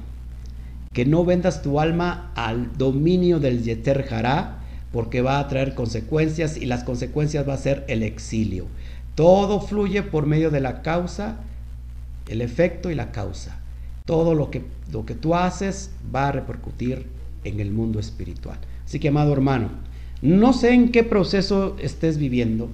[0.93, 4.59] Que no vendas tu alma al dominio del Yeter Hará,
[4.93, 8.67] porque va a traer consecuencias y las consecuencias va a ser el exilio.
[9.15, 11.41] Todo fluye por medio de la causa,
[12.29, 13.59] el efecto y la causa.
[14.05, 14.63] Todo lo que,
[14.93, 17.05] lo que tú haces va a repercutir
[17.43, 18.59] en el mundo espiritual.
[18.85, 19.71] Así que, amado hermano,
[20.21, 22.69] no sé en qué proceso estés viviendo.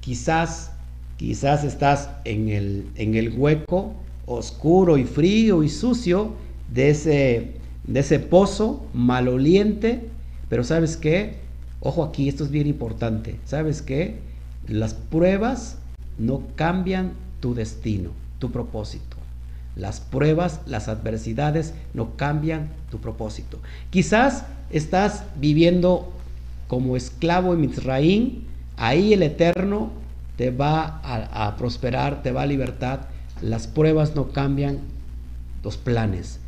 [0.00, 0.72] Quizás,
[1.16, 3.94] quizás estás en el, en el hueco
[4.26, 6.34] oscuro y frío y sucio
[6.72, 7.52] de ese,
[7.86, 10.10] de ese pozo maloliente
[10.50, 11.36] pero sabes qué?
[11.80, 13.38] Ojo aquí, esto es bien importante.
[13.46, 14.18] ¿Sabes qué?
[14.66, 15.78] Las pruebas
[16.18, 19.16] no cambian tu destino, tu propósito.
[19.76, 23.60] Las pruebas, las adversidades no cambian tu propósito.
[23.90, 26.12] Quizás estás viviendo
[26.66, 28.46] como esclavo en Misraín,
[28.80, 29.90] ahí el Eterno
[30.36, 33.00] te va a, prosperar, te va a libertad.
[33.42, 34.78] Las pruebas no cambian
[35.62, 36.40] los planes.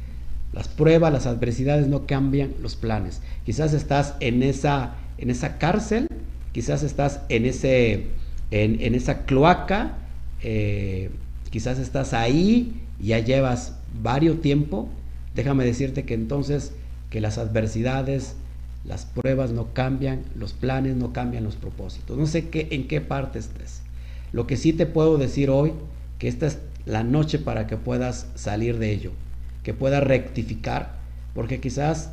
[0.52, 3.20] Las pruebas, las adversidades no cambian los planes.
[3.44, 6.08] Quizás estás en esa, en esa cárcel,
[6.52, 8.06] quizás estás en, ese,
[8.50, 9.98] en, esa cloaca,
[10.42, 11.10] eh,
[11.50, 14.88] quizás estás ahí ya llevas varios tiempo.
[15.34, 16.72] Déjame decirte que entonces
[17.10, 18.36] que las adversidades,
[18.84, 22.18] las pruebas no cambian, los planes no cambian los propósitos.
[22.18, 23.82] No sé qué, en qué parte estés.
[24.32, 25.72] Lo que sí te puedo decir hoy,
[26.18, 29.12] que esta es la noche para que puedas salir de ello
[29.62, 30.94] que pueda rectificar,
[31.34, 32.12] porque quizás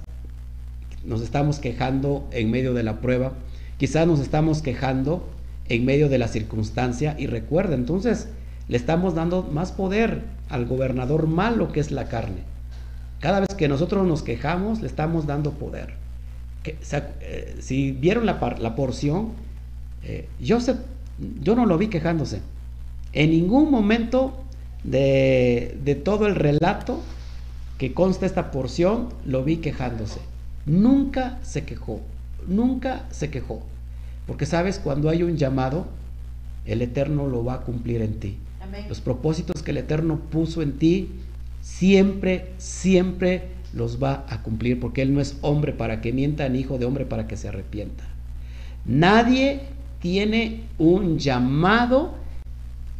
[1.03, 3.33] nos estamos quejando en medio de la prueba,
[3.77, 5.27] quizás nos estamos quejando
[5.67, 8.29] en medio de la circunstancia y recuerda, entonces
[8.67, 12.43] le estamos dando más poder al gobernador malo que es la carne.
[13.19, 15.95] Cada vez que nosotros nos quejamos, le estamos dando poder.
[16.63, 16.77] Que,
[17.21, 19.29] eh, si vieron la, la porción,
[20.03, 22.41] eh, yo no lo vi quejándose.
[23.13, 24.43] En ningún momento
[24.83, 27.01] de, de todo el relato
[27.77, 30.19] que consta esta porción, lo vi quejándose.
[30.65, 32.01] Nunca se quejó,
[32.47, 33.63] nunca se quejó.
[34.27, 35.87] Porque sabes, cuando hay un llamado,
[36.65, 38.37] el Eterno lo va a cumplir en ti.
[38.87, 41.09] Los propósitos que el Eterno puso en ti,
[41.61, 46.59] siempre, siempre los va a cumplir, porque Él no es hombre para que mienta, ni
[46.59, 48.03] hijo de hombre para que se arrepienta.
[48.85, 49.61] Nadie
[50.01, 52.13] tiene un llamado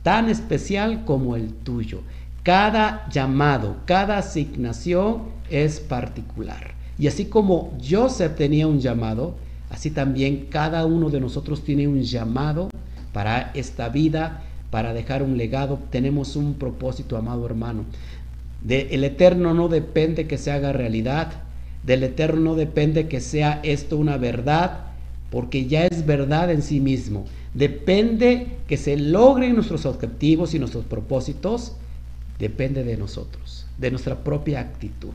[0.03, 2.01] tan especial como el tuyo.
[2.43, 6.74] Cada llamado, cada asignación es particular.
[6.97, 9.36] Y así como Joseph tenía un llamado,
[9.70, 12.70] así también cada uno de nosotros tiene un llamado
[13.13, 15.80] para esta vida, para dejar un legado.
[15.89, 17.86] Tenemos un propósito, amado hermano.
[18.68, 21.32] El eterno no depende que se haga realidad.
[21.84, 24.88] Del eterno no depende que sea esto una verdad,
[25.30, 27.26] porque ya es verdad en sí mismo.
[27.53, 31.74] Depende que se logren nuestros objetivos y nuestros propósitos
[32.38, 35.14] depende de nosotros, de nuestra propia actitud,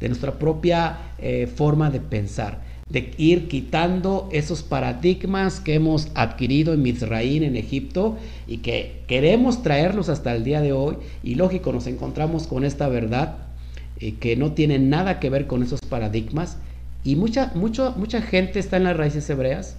[0.00, 6.74] de nuestra propia eh, forma de pensar, de ir quitando esos paradigmas que hemos adquirido
[6.74, 10.96] en Mizraín, en Egipto, y que queremos traerlos hasta el día de hoy.
[11.22, 13.36] Y lógico, nos encontramos con esta verdad
[13.98, 16.58] eh, que no tiene nada que ver con esos paradigmas.
[17.04, 19.76] Y mucha, mucho, mucha gente está en las raíces hebreas,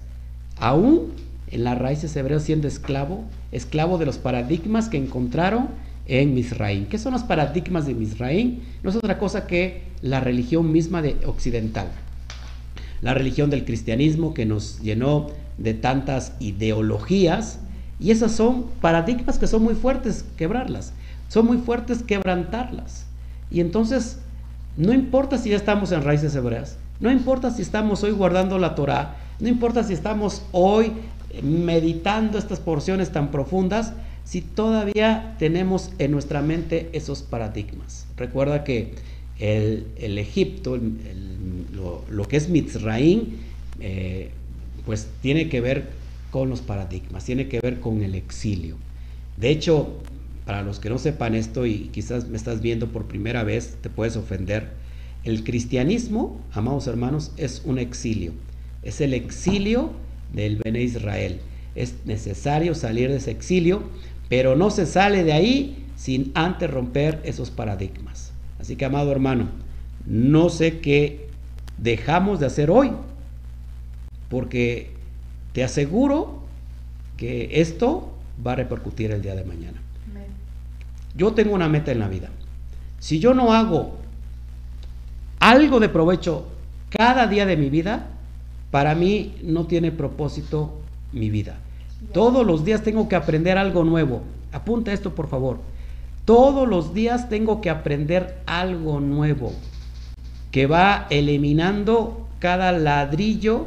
[0.58, 1.12] aún
[1.52, 5.70] en las raíces hebreas siendo esclavo, esclavo de los paradigmas que encontraron
[6.08, 6.88] en Misraín.
[6.88, 8.64] ¿Qué son los paradigmas de Misraín?
[8.82, 11.88] No es otra cosa que la religión misma de occidental.
[13.04, 15.28] La religión del cristianismo que nos llenó
[15.58, 17.60] de tantas ideologías
[18.00, 20.94] y esas son paradigmas que son muy fuertes quebrarlas,
[21.28, 23.06] son muy fuertes quebrantarlas.
[23.52, 24.20] Y entonces
[24.78, 28.74] no importa si ya estamos en raíces hebreas, no importa si estamos hoy guardando la
[28.74, 30.94] Torah, no importa si estamos hoy
[31.42, 33.94] meditando estas porciones tan profundas,
[34.24, 38.08] si todavía tenemos en nuestra mente esos paradigmas.
[38.16, 38.96] Recuerda que
[39.40, 40.80] el, Egipto,
[42.10, 43.38] lo, que es Mitzraín,
[43.80, 44.30] eh,
[44.86, 45.90] pues tiene que ver
[46.32, 48.78] con los paradigmas, tiene que ver con el exilio.
[49.38, 50.02] De hecho,
[50.46, 53.90] para los que no sepan esto y quizás me estás viendo por primera vez, te
[53.90, 54.70] puedes ofender.
[55.24, 58.34] El cristianismo, amados hermanos, es un exilio.
[58.82, 59.92] Es el exilio
[60.34, 61.40] del Bene Israel.
[61.76, 63.84] Es necesario salir de ese exilio,
[64.28, 68.34] pero no se sale de ahí sin antes romper esos paradigmas.
[68.60, 69.50] Así que, amado hermano,
[70.06, 71.23] no sé qué
[71.78, 72.92] dejamos de hacer hoy,
[74.30, 74.92] porque
[75.54, 76.40] te aseguro
[77.18, 78.14] que esto
[78.46, 79.80] va a repercutir el día de mañana.
[81.16, 82.30] Yo tengo una meta en la vida.
[83.00, 83.98] Si yo no hago
[85.40, 86.48] algo de provecho
[86.90, 88.08] cada día de mi vida,
[88.72, 90.80] para mí no tiene propósito
[91.12, 91.58] mi vida.
[92.12, 94.24] Todos los días tengo que aprender algo nuevo.
[94.52, 95.60] Apunta esto, por favor.
[96.26, 99.54] Todos los días tengo que aprender algo nuevo
[100.54, 103.66] que va eliminando cada ladrillo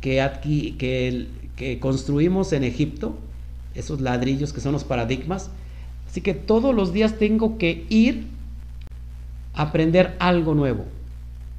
[0.00, 0.26] que,
[0.78, 3.14] que, que construimos en Egipto,
[3.74, 5.50] esos ladrillos que son los paradigmas.
[6.08, 8.24] Así que todos los días tengo que ir
[9.52, 10.86] a aprender algo nuevo.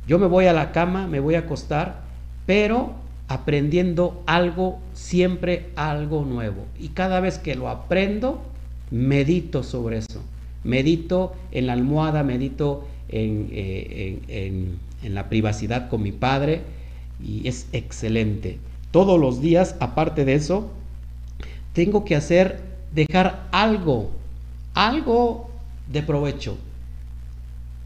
[0.07, 2.01] Yo me voy a la cama, me voy a acostar,
[2.47, 2.93] pero
[3.27, 6.65] aprendiendo algo, siempre algo nuevo.
[6.79, 8.41] Y cada vez que lo aprendo,
[8.89, 10.23] medito sobre eso.
[10.63, 14.19] Medito en la almohada, medito en, eh,
[15.03, 16.61] en la privacidad con mi padre
[17.23, 18.57] y es excelente.
[18.91, 20.71] Todos los días, aparte de eso,
[21.73, 22.61] tengo que hacer,
[22.93, 24.11] dejar algo,
[24.73, 25.49] algo
[25.91, 26.57] de provecho.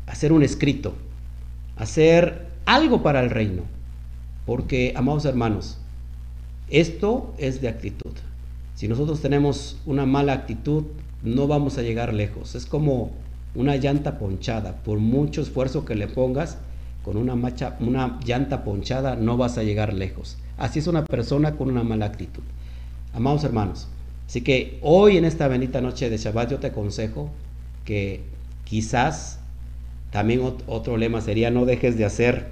[0.05, 0.95] Hacer un escrito,
[1.75, 3.63] hacer algo para el reino.
[4.45, 5.77] Porque, amados hermanos,
[6.69, 8.11] esto es de actitud.
[8.75, 10.85] Si nosotros tenemos una mala actitud,
[11.23, 12.55] no vamos a llegar lejos.
[12.55, 13.11] Es como
[13.55, 14.77] una llanta ponchada.
[14.83, 16.57] Por mucho esfuerzo que le pongas,
[17.03, 20.37] con una, macha, una llanta ponchada no vas a llegar lejos.
[20.57, 22.43] Así es una persona con una mala actitud.
[23.13, 23.87] Amados hermanos,
[24.27, 27.31] así que hoy en esta bendita noche de Shabbat yo te aconsejo
[27.85, 28.21] que
[28.65, 29.39] quizás
[30.11, 32.51] también otro lema sería no dejes de hacer,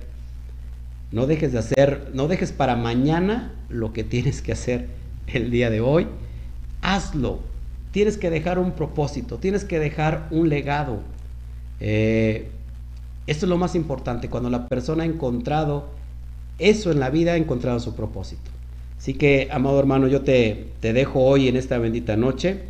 [1.12, 4.88] no dejes de hacer, no dejes para mañana lo que tienes que hacer
[5.28, 6.08] el día de hoy.
[6.82, 7.40] Hazlo.
[7.98, 11.00] Tienes que dejar un propósito, tienes que dejar un legado.
[11.80, 12.48] Eh,
[13.26, 15.88] esto es lo más importante, cuando la persona ha encontrado
[16.60, 18.52] eso en la vida, ha encontrado su propósito.
[19.00, 22.66] Así que, amado hermano, yo te, te dejo hoy en esta bendita noche,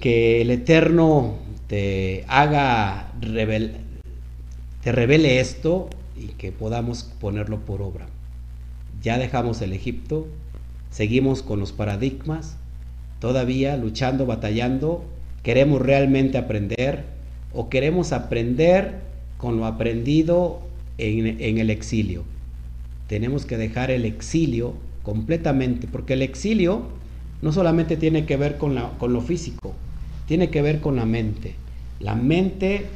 [0.00, 1.34] que el Eterno
[1.66, 8.06] te haga, te revele esto y que podamos ponerlo por obra.
[9.02, 10.26] Ya dejamos el Egipto,
[10.88, 12.56] seguimos con los paradigmas,
[13.20, 15.04] todavía luchando, batallando,
[15.42, 17.04] queremos realmente aprender
[17.52, 19.00] o queremos aprender
[19.38, 20.60] con lo aprendido
[20.98, 22.24] en, el exilio.
[23.08, 26.82] Tenemos que dejar el exilio completamente, porque el exilio
[27.42, 29.74] no solamente tiene que ver con, con lo físico,
[30.26, 31.54] tiene que ver con la mente.
[32.00, 32.86] La mente,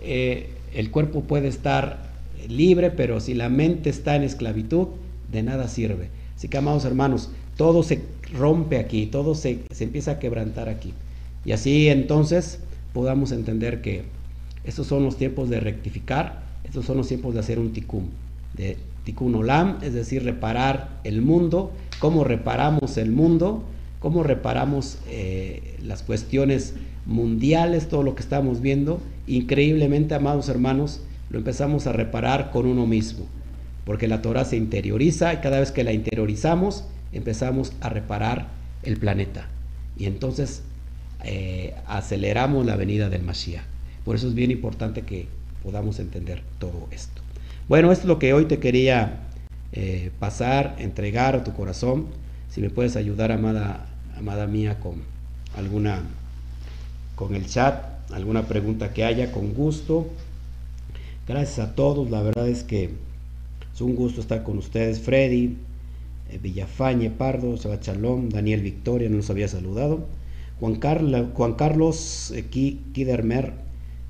[0.00, 2.10] eh, el cuerpo puede estar
[2.48, 4.88] libre, pero si la mente está en esclavitud,
[5.30, 6.08] de nada sirve.
[6.36, 7.30] Así que, amados hermanos,
[7.60, 8.00] todo se
[8.32, 10.94] rompe aquí, todo se, se empieza a quebrantar aquí.
[11.44, 12.60] Y así entonces
[12.94, 14.04] podamos entender que
[14.64, 18.08] estos son los tiempos de rectificar, estos son los tiempos de hacer un tikkun,
[18.56, 23.62] de tikkun olam, es decir, reparar el mundo, cómo reparamos el mundo,
[23.98, 26.72] cómo reparamos eh, las cuestiones
[27.04, 29.02] mundiales, todo lo que estamos viendo.
[29.26, 33.26] Increíblemente, amados hermanos, lo empezamos a reparar con uno mismo,
[33.84, 38.48] porque la Torah se interioriza y cada vez que la interiorizamos, empezamos a reparar
[38.82, 39.48] el planeta.
[39.96, 40.62] Y entonces
[41.24, 43.64] eh, aceleramos la venida del Mashiach.
[44.04, 45.28] Por eso es bien importante que
[45.62, 47.22] podamos entender todo esto.
[47.68, 49.20] Bueno, esto es lo que hoy te quería
[49.72, 52.06] eh, pasar, entregar a tu corazón.
[52.50, 53.86] Si me puedes ayudar, amada,
[54.16, 55.02] amada mía, con
[55.56, 56.02] alguna,
[57.14, 60.08] con el chat, alguna pregunta que haya, con gusto.
[61.28, 62.90] Gracias a todos, la verdad es que
[63.72, 65.00] es un gusto estar con ustedes.
[65.00, 65.56] Freddy,
[66.38, 70.06] Villafañe, Pardo, Sabachalón, Daniel Victoria, no nos había saludado.
[70.60, 73.54] Juan, Carlos eh, Kidermer,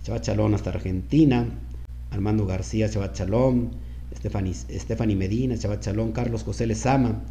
[0.05, 1.47] Shabbat Chalón hasta Argentina,
[2.11, 3.71] Armando García, Shabbat Chalón,
[4.17, 7.23] Stephanie, Medina, Shabbat Chalón, Carlos José Lezama,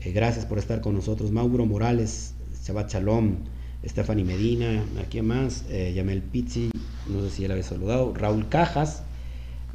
[0.00, 3.38] eh, gracias por estar con nosotros, Mauro Morales, Shabbat Chalón,
[3.86, 6.70] Stephanie Medina, aquí más, eh, Yamel Pizzi,
[7.08, 9.04] no sé si la había saludado, Raúl Cajas,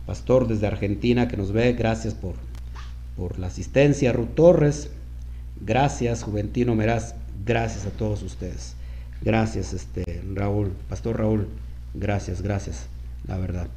[0.06, 2.36] pastor desde Argentina que nos ve, gracias por,
[3.16, 4.90] por la asistencia, Ruth Torres,
[5.62, 8.76] gracias, Juventino Meraz, gracias a todos ustedes,
[9.22, 11.48] gracias este, Raúl, Pastor Raúl.
[11.94, 12.88] Gracias, gracias,
[13.28, 13.68] la verdad.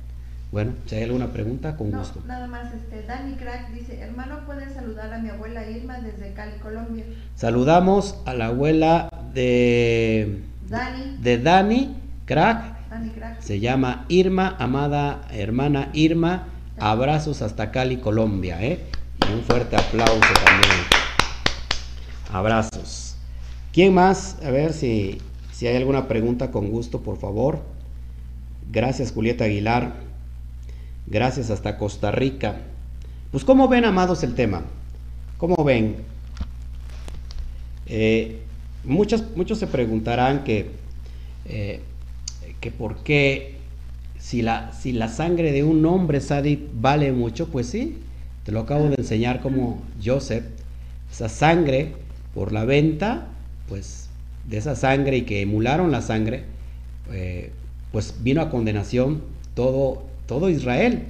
[0.52, 2.22] Bueno, si hay alguna pregunta, con gusto.
[2.26, 6.58] Nada más, este, Dani Crack dice, hermano, ¿puedes saludar a mi abuela Irma desde Cali,
[6.60, 7.04] Colombia?
[7.34, 13.40] Saludamos a la abuela de Dani, de Dani Crack Annie Crack.
[13.40, 16.48] Se llama Irma, amada hermana Irma.
[16.78, 18.62] Abrazos hasta Cali, Colombia.
[18.62, 18.86] ¿eh?
[19.32, 20.84] Un fuerte aplauso también.
[22.32, 23.16] Abrazos.
[23.72, 24.36] ¿Quién más?
[24.44, 25.18] A ver si,
[25.52, 27.60] si hay alguna pregunta con gusto, por favor.
[28.70, 29.94] Gracias, Julieta Aguilar.
[31.06, 32.56] Gracias hasta Costa Rica.
[33.30, 34.62] Pues, ¿cómo ven, amados, el tema?
[35.38, 35.96] ¿Cómo ven?
[37.86, 38.40] Eh,
[38.84, 40.70] muchos, muchos se preguntarán que,
[41.44, 41.80] eh,
[42.60, 43.56] que por qué
[44.18, 47.98] si la, si la sangre de un hombre sádico vale mucho, pues sí,
[48.46, 50.44] te lo acabo de enseñar como Joseph,
[51.10, 51.94] esa sangre
[52.32, 53.26] por la venta,
[53.68, 54.08] pues
[54.48, 56.44] de esa sangre y que emularon la sangre,
[57.12, 57.50] eh,
[57.90, 59.22] pues vino a condenación
[59.54, 61.02] todo, todo Israel,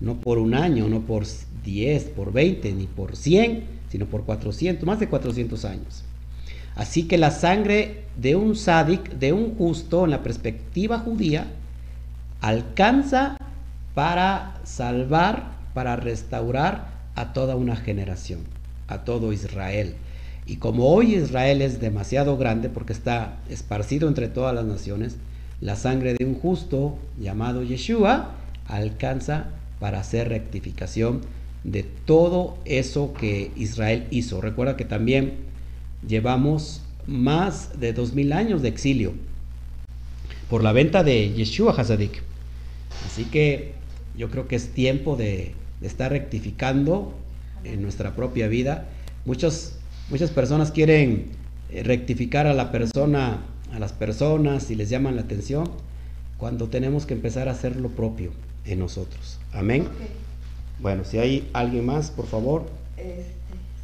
[0.00, 1.24] no por un año, no por
[1.64, 6.04] 10, por 20, ni por 100, sino por 400, más de 400 años.
[6.74, 11.46] Así que la sangre de un sádic, de un justo, en la perspectiva judía,
[12.42, 13.38] alcanza
[13.94, 18.40] para salvar, para restaurar a toda una generación,
[18.88, 19.94] a todo Israel.
[20.46, 25.16] Y como hoy Israel es demasiado grande porque está esparcido entre todas las naciones,
[25.60, 28.32] la sangre de un justo llamado Yeshua
[28.66, 29.46] alcanza
[29.78, 31.20] para hacer rectificación
[31.64, 34.40] de todo eso que Israel hizo.
[34.40, 35.34] Recuerda que también
[36.06, 39.12] llevamos más de dos mil años de exilio
[40.50, 42.22] por la venta de Yeshua Hazadik.
[43.06, 43.74] Así que
[44.16, 47.12] yo creo que es tiempo de, de estar rectificando
[47.64, 48.86] en nuestra propia vida.
[49.24, 49.74] Muchos,
[50.10, 51.32] muchas personas quieren
[51.70, 53.38] eh, rectificar a la persona,
[53.72, 55.70] a las personas y les llaman la atención,
[56.38, 58.30] cuando tenemos que empezar a hacer lo propio
[58.64, 59.38] en nosotros.
[59.52, 59.88] Amén.
[60.80, 62.64] Bueno, si hay alguien más, por favor.
[62.96, 63.22] Este,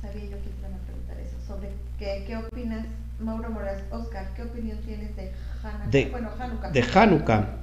[0.01, 1.37] sabía yo que te iban a preguntar eso.
[1.47, 1.69] Sobre
[1.99, 2.87] qué, qué opinas,
[3.21, 5.33] Mauro Morales, Oscar, ¿qué opinión tienes de
[5.63, 5.91] Hanukkah?
[5.91, 6.71] De, bueno, Hanukkah.
[6.71, 7.59] de Hanukkah.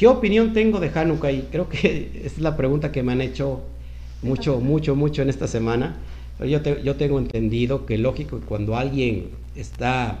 [0.00, 1.30] ¿Qué opinión tengo de Hanukkah?
[1.30, 3.60] Y creo que es la pregunta que me han hecho
[4.22, 5.98] mucho, mucho, mucho en esta semana.
[6.42, 10.20] Yo, te- yo tengo entendido que lógico que cuando alguien está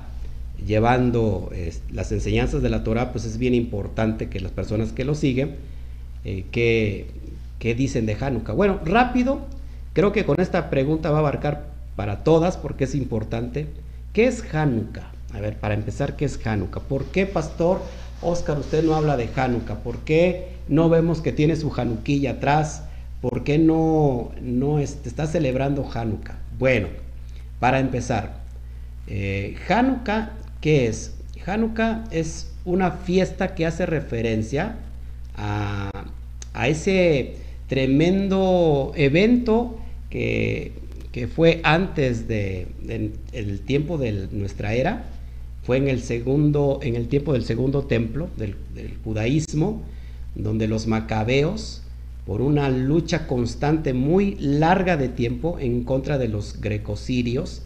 [0.66, 5.06] llevando es, las enseñanzas de la Torah, pues es bien importante que las personas que
[5.06, 5.56] lo siguen,
[6.26, 7.06] eh, que,
[7.58, 8.52] que dicen de Hanukkah.
[8.52, 9.40] Bueno, rápido,
[9.94, 13.66] creo que con esta pregunta va a abarcar para todas porque es importante.
[14.12, 15.10] ¿Qué es Hanukkah?
[15.32, 16.80] A ver, para empezar, ¿qué es Hanukkah?
[16.80, 17.80] ¿Por qué, pastor
[18.22, 19.82] Oscar, usted no habla de Hanukkah?
[19.82, 22.84] ¿Por qué no vemos que tiene su Hanukkilla atrás?
[23.20, 26.38] ¿Por qué no, no está celebrando Hanukkah?
[26.58, 26.88] Bueno,
[27.58, 28.40] para empezar,
[29.06, 31.14] eh, Hanukkah, ¿qué es?
[31.46, 34.76] Hanukkah es una fiesta que hace referencia
[35.36, 35.90] a,
[36.52, 37.36] a ese
[37.68, 39.78] tremendo evento
[40.10, 40.72] que,
[41.12, 45.04] que fue antes de, de- el tiempo de nuestra era,
[45.70, 49.84] fue en el segundo, en el tiempo del segundo templo del, del judaísmo,
[50.34, 51.82] donde los macabeos,
[52.26, 57.62] por una lucha constante muy larga de tiempo en contra de los grecosirios,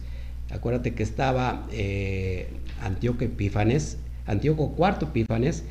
[0.51, 2.49] acuérdate que estaba eh,
[2.79, 3.97] Antíoco Epífanes,
[4.27, 5.63] Antíoco IV Epífanes,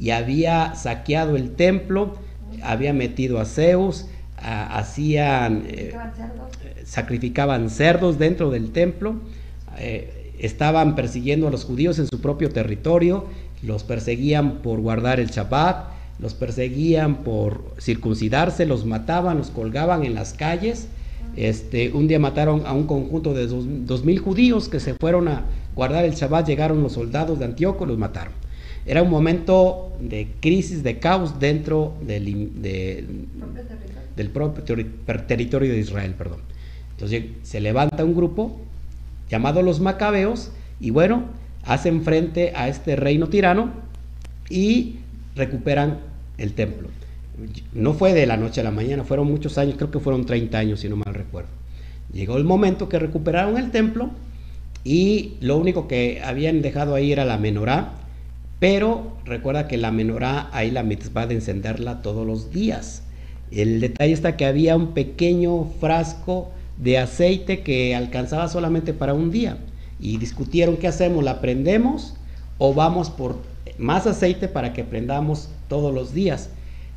[0.00, 2.14] y había saqueado el templo,
[2.62, 4.06] había metido a Zeus,
[4.38, 6.48] a- hacían eh, ¿Sacrificaban cerdos?
[6.64, 9.16] eh, sacrificaban cerdos dentro del templo,
[9.76, 13.24] eh, estaban persiguiendo a los judíos en su propio territorio,
[13.62, 20.14] los perseguían por guardar el Shabbat, los perseguían por circuncidarse, los mataban, los colgaban en
[20.14, 20.88] las calles.
[21.36, 25.28] Este, un día mataron a un conjunto de dos, dos mil judíos que se fueron
[25.28, 28.32] a guardar el Shabbat, llegaron los soldados de Antíoco, los mataron.
[28.86, 32.50] Era un momento de crisis, de caos dentro del,
[34.32, 36.40] Propio del propio territorio de Israel, perdón.
[36.92, 38.60] Entonces se levanta un grupo
[39.28, 40.50] llamado los macabeos
[40.80, 41.24] y bueno,
[41.64, 43.70] hacen frente a este reino tirano
[44.48, 44.96] y
[45.34, 45.98] recuperan
[46.38, 46.88] el templo.
[47.72, 50.56] No fue de la noche a la mañana, fueron muchos años, creo que fueron 30
[50.58, 51.50] años si no mal recuerdo.
[52.12, 54.10] Llegó el momento que recuperaron el templo
[54.84, 57.94] y lo único que habían dejado ahí era la menorá,
[58.60, 63.02] pero recuerda que la menorá hay la mitzvah de encenderla todos los días.
[63.50, 69.30] El detalle está que había un pequeño frasco de aceite que alcanzaba solamente para un
[69.30, 69.58] día
[70.00, 72.14] y discutieron qué hacemos, la prendemos
[72.58, 73.38] o vamos por
[73.78, 76.50] más aceite para que prendamos todos los días.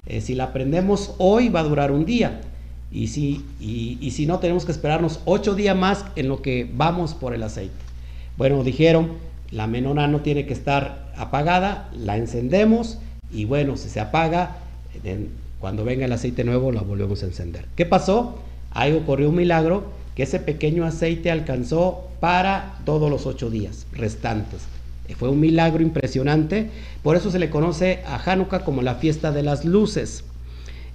[0.05, 2.41] Eh, si la prendemos hoy va a durar un día
[2.91, 7.13] y si, y, si no tenemos que esperarnos ocho días más en lo que vamos
[7.13, 7.75] por el aceite.
[8.37, 9.13] Bueno, dijeron,
[9.51, 12.99] la menorá no tiene que estar apagada, la encendemos
[13.31, 14.57] y bueno, si se apaga,
[15.59, 17.65] cuando venga el aceite nuevo la volvemos a encender.
[17.75, 18.39] ¿Qué pasó?
[18.71, 24.61] Ahí ocurrió un milagro que ese pequeño aceite alcanzó para todos los ocho días restantes.
[25.15, 26.69] Fue un milagro impresionante.
[27.01, 30.23] Por eso se le conoce a Hanukkah como la fiesta de las luces.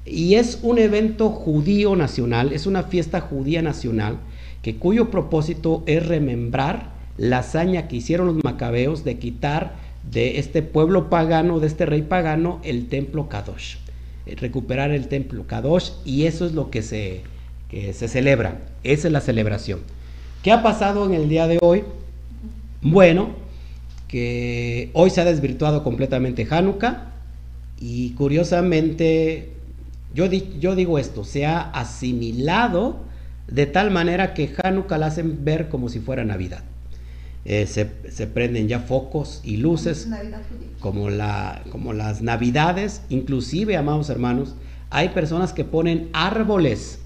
[0.05, 4.19] Y es un evento judío nacional, es una fiesta judía nacional,
[4.61, 9.75] que cuyo propósito es remembrar la hazaña que hicieron los macabeos de quitar
[10.11, 13.77] de este pueblo pagano, de este rey pagano, el templo Kadosh.
[14.27, 17.23] Recuperar el templo Kadosh y eso es lo que se,
[17.73, 18.61] que se celebra.
[18.85, 19.81] Esa es la celebración.
[20.45, 21.83] ¿Qué ha pasado en el día de hoy?
[22.83, 23.31] Bueno,
[24.09, 27.13] que hoy se ha desvirtuado completamente Hanukkah
[27.81, 29.53] y curiosamente
[30.15, 33.01] yo, yo digo esto, se ha asimilado
[33.49, 36.63] de tal manera que Hanukkah la hacen ver como si fuera Navidad.
[37.45, 40.09] Eh, se, prenden ya focos y luces
[40.79, 44.55] como, la, como las navidades, inclusive, amados hermanos,
[44.91, 47.01] hay personas que ponen árboles,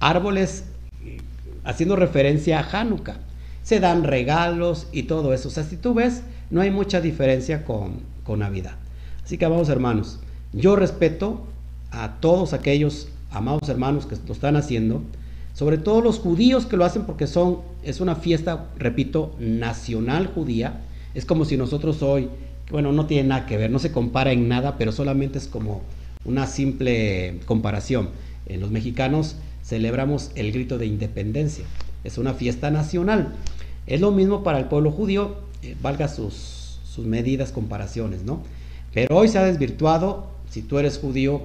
[0.00, 0.64] árboles
[1.04, 1.18] eh,
[1.64, 3.18] haciendo referencia a Hanukkah.
[3.62, 5.48] Se dan regalos y todo eso.
[5.48, 8.76] O sea, si tú ves, no hay mucha diferencia con, con Navidad.
[9.24, 10.20] Así que, amados hermanos,
[10.52, 11.46] yo respeto
[11.90, 15.02] a todos aquellos amados hermanos que lo están haciendo,
[15.52, 20.80] sobre todo los judíos que lo hacen porque son, es una fiesta, repito, nacional judía.
[21.14, 22.28] Es como si nosotros hoy,
[22.70, 25.82] bueno, no tiene nada que ver, no se compara en nada, pero solamente es como
[26.24, 28.10] una simple comparación.
[28.46, 29.36] En los mexicanos
[29.68, 31.64] celebramos el grito de independencia,
[32.02, 33.34] es una fiesta nacional.
[33.86, 38.42] Es lo mismo para el pueblo judío, eh, valga sus, sus medidas, comparaciones, ¿no?
[38.94, 41.42] Pero hoy se ha desvirtuado, si tú eres judío,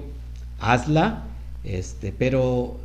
[0.58, 1.24] hazla,
[1.64, 2.78] este, pero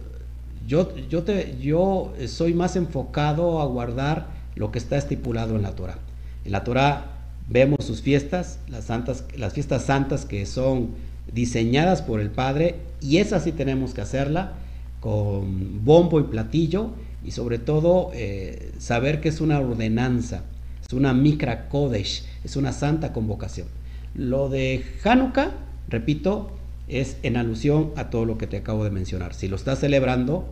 [0.67, 5.71] yo, yo, te, yo soy más enfocado a guardar lo que está estipulado en la
[5.71, 5.99] Torah.
[6.43, 7.13] En la Torah
[7.47, 10.89] vemos sus fiestas, las, santas, las fiestas santas que son
[11.31, 14.53] diseñadas por el Padre, y esa sí tenemos que hacerla
[14.99, 16.91] con bombo y platillo,
[17.23, 20.43] y sobre todo eh, saber que es una ordenanza,
[20.85, 23.67] es una mikra kodesh, es una santa convocación.
[24.15, 25.51] Lo de Hanukkah,
[25.87, 26.51] repito,
[26.87, 29.33] es en alusión a todo lo que te acabo de mencionar.
[29.33, 30.47] Si lo estás celebrando,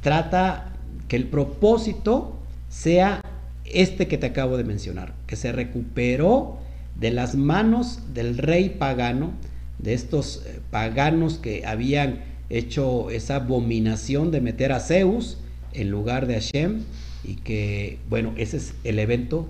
[0.00, 0.72] trata
[1.08, 2.36] que el propósito
[2.68, 3.20] sea
[3.64, 6.58] este que te acabo de mencionar, que se recuperó
[6.96, 9.32] de las manos del rey pagano,
[9.78, 12.20] de estos eh, paganos que habían
[12.50, 15.38] hecho esa abominación de meter a Zeus
[15.72, 16.82] en lugar de Hashem,
[17.24, 19.48] y que, bueno, ese es el evento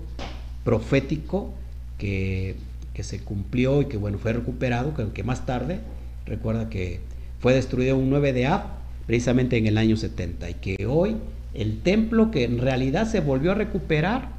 [0.63, 1.53] profético
[1.97, 2.55] que,
[2.93, 5.79] que se cumplió y que, bueno, fue recuperado, que aunque más tarde
[6.27, 6.99] Recuerda que
[7.39, 8.63] fue destruido un 9 de Ab
[9.05, 11.15] precisamente en el año 70 y que hoy
[11.53, 14.29] el templo que en realidad se volvió a recuperar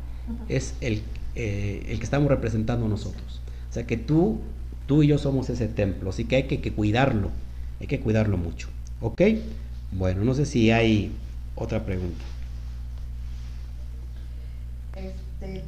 [0.49, 1.03] es el,
[1.35, 3.41] eh, el que estamos representando nosotros.
[3.71, 4.41] O sea que tú,
[4.87, 7.31] tú y yo somos ese templo, así que hay que, que cuidarlo,
[7.81, 8.69] hay que cuidarlo mucho.
[9.01, 9.23] ¿Ok?
[9.93, 11.13] Bueno, no sé si hay
[11.55, 12.25] otra pregunta.
[14.97, 15.63] Este,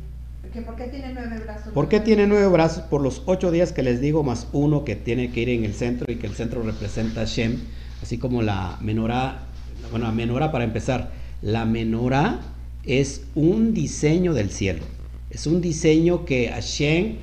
[0.64, 1.72] ¿Por qué tiene nueve brazos?
[1.72, 2.82] ¿Por qué tiene nueve brazos?
[2.84, 5.74] Por los ocho días que les digo, más uno que tiene que ir en el
[5.74, 7.58] centro y que el centro representa a Shem,
[8.02, 9.42] así como la menorá,
[9.90, 12.40] bueno, la menorá para empezar, la menorá
[12.84, 14.82] es un diseño del cielo,
[15.30, 17.16] es un diseño que Hashem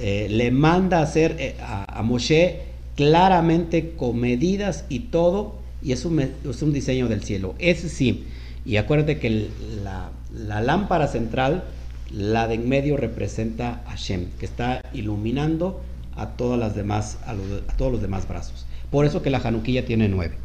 [0.00, 2.62] eh, le manda a hacer eh, a, Moshe
[3.02, 8.28] claramente con medidas y todo, y es un, es un diseño del cielo, ese sí,
[8.64, 9.50] y acuérdate que
[9.82, 11.64] la, la lámpara central,
[12.12, 15.82] la de en medio representa a Shem, que está iluminando
[16.14, 17.34] a todas las demás, a,
[17.76, 18.66] todos los demás brazos.
[18.92, 20.36] Por eso que la Januquilla tiene nueve.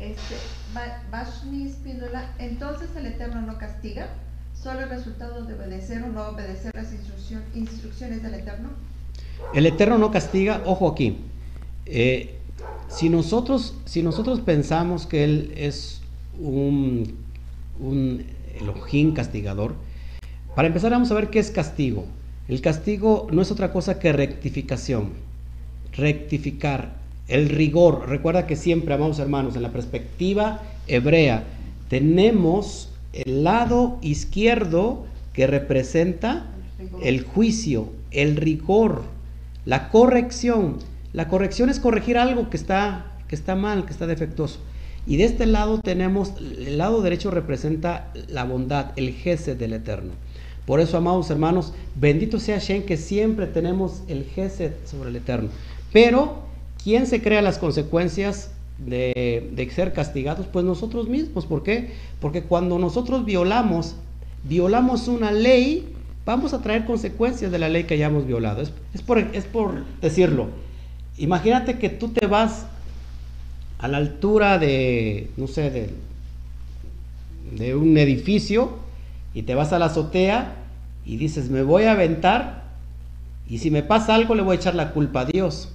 [0.00, 0.34] Este,
[2.40, 4.08] entonces el Eterno no castiga,
[4.54, 6.88] solo el resultado de obedecer o no obedecer las
[7.54, 8.68] instrucciones del Eterno.
[9.54, 11.16] El Eterno no castiga, ojo aquí,
[11.86, 12.34] eh,
[12.88, 16.00] si, nosotros, si nosotros pensamos que Él es
[16.40, 17.14] un,
[17.80, 18.24] un
[19.14, 19.74] castigador,
[20.54, 22.04] para empezar vamos a ver qué es castigo.
[22.48, 25.10] El castigo no es otra cosa que rectificación.
[25.92, 27.02] Rectificar.
[27.26, 28.08] El rigor.
[28.08, 31.44] Recuerda que siempre, amados hermanos, en la perspectiva hebrea,
[31.88, 36.46] tenemos el lado izquierdo que representa
[37.02, 39.02] el juicio, el rigor,
[39.64, 40.76] la corrección.
[41.14, 44.58] La corrección es corregir algo que está, que está mal, que está defectuoso.
[45.06, 50.12] Y de este lado tenemos, el lado derecho representa la bondad, el jefe del Eterno.
[50.66, 55.50] Por eso, amados hermanos, bendito sea Shen que siempre tenemos el Gesed sobre el Eterno.
[55.92, 56.42] Pero,
[56.82, 60.46] ¿quién se crea las consecuencias de, ser castigados?
[60.46, 61.46] Pues nosotros mismos.
[61.46, 61.92] ¿Por qué?
[62.20, 63.94] Porque cuando nosotros violamos,
[64.42, 65.92] violamos una ley,
[66.26, 68.62] vamos a traer consecuencias de la ley que hayamos violado.
[68.62, 70.63] Es, por, es por decirlo.
[71.18, 72.66] Imagínate que tú te vas
[73.78, 75.90] a la altura de, no sé, de,
[77.52, 78.78] de un edificio
[79.34, 80.56] y te vas a la azotea
[81.04, 82.64] y dices, me voy a aventar
[83.48, 85.70] y si me pasa algo le voy a echar la culpa a Dios.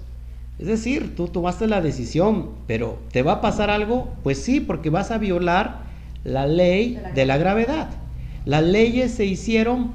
[0.57, 4.13] Es decir, tú tomaste la decisión, pero ¿te va a pasar algo?
[4.23, 5.83] Pues sí, porque vas a violar
[6.25, 7.89] la ley de la gravedad.
[8.45, 9.91] Las leyes se hicieron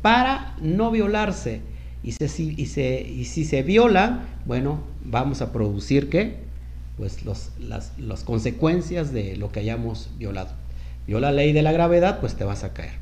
[0.00, 1.60] para no violarse.
[2.02, 6.36] Y, y, si se violan, bueno, vamos a producir qué?
[6.96, 10.50] Pues los, las, las consecuencias de lo que hayamos violado.
[11.06, 12.94] Viola la ley de la gravedad, pues te vas a caer.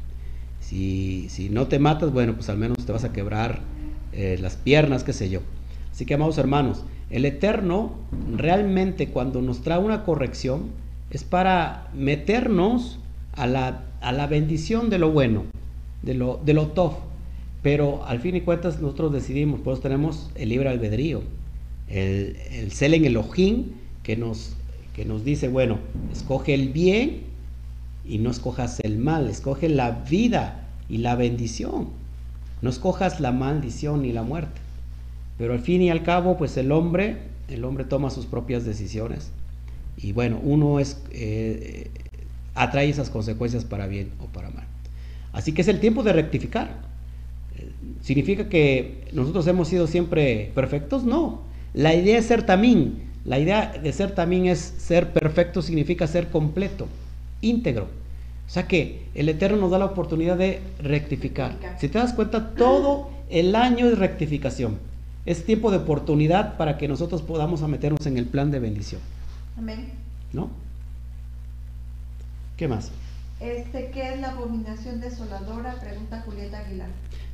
[0.60, 3.60] Si, si no te matas, bueno, pues al menos te vas a quebrar
[4.12, 5.40] eh, las piernas, qué sé yo.
[5.92, 7.94] Así que, amados hermanos, el Eterno
[8.36, 10.70] realmente cuando nos trae una corrección
[11.10, 12.98] es para meternos
[13.34, 15.44] a la, a la bendición de lo bueno,
[16.02, 16.94] de lo, de lo tof.
[17.62, 21.22] Pero al fin y cuentas nosotros decidimos, pues tenemos el libre albedrío,
[21.88, 24.54] el, el Selen Elohim que nos,
[24.94, 25.78] que nos dice, bueno,
[26.12, 27.22] escoge el bien
[28.04, 31.88] y no escojas el mal, escoge la vida y la bendición,
[32.62, 34.60] no escojas la maldición ni la muerte.
[35.36, 39.30] Pero al fin y al cabo, pues el hombre, el hombre toma sus propias decisiones.
[39.96, 41.90] Y bueno, uno es, eh,
[42.54, 44.66] atrae esas consecuencias para bien o para mal.
[45.32, 46.87] Así que es el tiempo de rectificar.
[48.08, 51.04] ¿Significa que nosotros hemos sido siempre perfectos?
[51.04, 51.42] No.
[51.74, 53.02] La idea es ser tamín.
[53.26, 56.86] La idea de ser tamín es ser perfecto, significa ser completo,
[57.42, 57.82] íntegro.
[58.46, 61.58] O sea que el Eterno nos da la oportunidad de rectificar.
[61.78, 64.78] Si te das cuenta, todo el año es rectificación.
[65.26, 69.02] Es tiempo de oportunidad para que nosotros podamos meternos en el plan de bendición.
[69.58, 69.90] Amén.
[70.32, 70.48] ¿No?
[72.56, 72.90] ¿Qué más?
[73.40, 75.74] Este, ¿Qué es la abominación desoladora?
[75.74, 76.88] Pregunta Julieta Aguilar.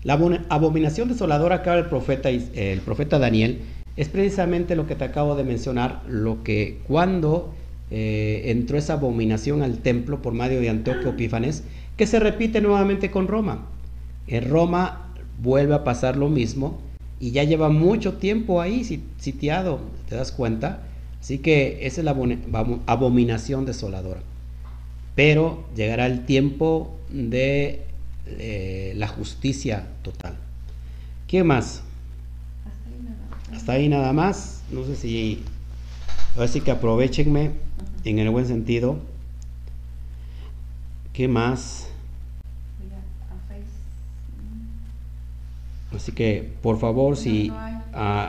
[0.05, 3.63] La abominación desoladora que habla el profeta, el profeta Daniel
[3.97, 7.55] es precisamente lo que te acabo de mencionar, lo que cuando
[7.91, 11.65] eh, entró esa abominación al templo por medio de Antíoco Epífanes,
[11.97, 13.67] que se repite nuevamente con Roma.
[14.27, 16.79] En Roma vuelve a pasar lo mismo
[17.19, 18.85] y ya lleva mucho tiempo ahí
[19.19, 20.83] sitiado, ¿te das cuenta?
[21.21, 22.17] Así que esa es la
[22.87, 24.21] abominación desoladora.
[25.15, 27.85] Pero llegará el tiempo de
[28.27, 30.37] eh, la justicia total.
[31.27, 31.83] ¿Qué más?
[33.53, 34.63] Hasta ahí nada más.
[34.71, 35.43] No sé si.
[36.39, 37.53] Así que aprovechenme
[38.05, 38.99] en el buen sentido.
[41.13, 41.89] ¿Qué más?
[45.95, 47.53] Así que, por favor, si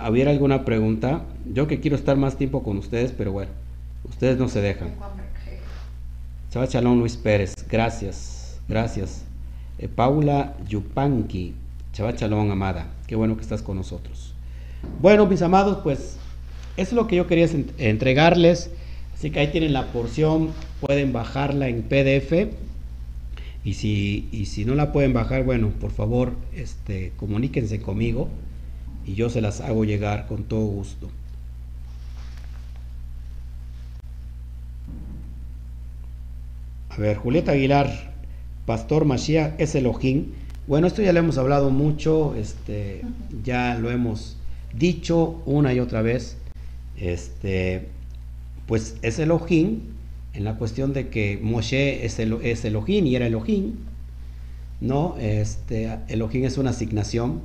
[0.08, 3.52] hubiera alguna pregunta, yo que quiero estar más tiempo con ustedes, pero bueno,
[4.08, 4.91] ustedes no se dejan.
[6.52, 9.26] Chava Chalón Luis Pérez, gracias, gracias.
[9.78, 11.54] Eh, Paula Yupanqui,
[11.94, 14.34] Chava Chalón Amada, qué bueno que estás con nosotros.
[15.02, 16.18] Bueno, mis amados, pues
[16.78, 17.48] eso es lo que yo quería
[17.78, 18.72] entregarles.
[19.14, 20.50] Así que ahí tienen la porción,
[20.82, 22.52] pueden bajarla en PDF
[23.64, 28.30] y si, y si no la pueden bajar, bueno, por favor, este, comuníquense conmigo
[29.08, 31.10] y yo se las hago llegar con todo gusto.
[36.90, 38.14] A ver, Julieta Aguilar,
[38.66, 40.32] Pastor Mashiach es Elohim.
[40.68, 43.01] Bueno, esto ya lo hemos hablado mucho, este,
[43.43, 44.38] ya lo hemos
[44.74, 46.38] dicho una y otra vez.
[46.97, 47.88] Este,
[48.66, 49.82] pues es Elohim
[50.34, 53.76] en la cuestión de que Moshe es, el, es Elohim y era Elohim,
[54.82, 55.16] ¿no?
[55.20, 57.41] Este, Elohim es una asignación,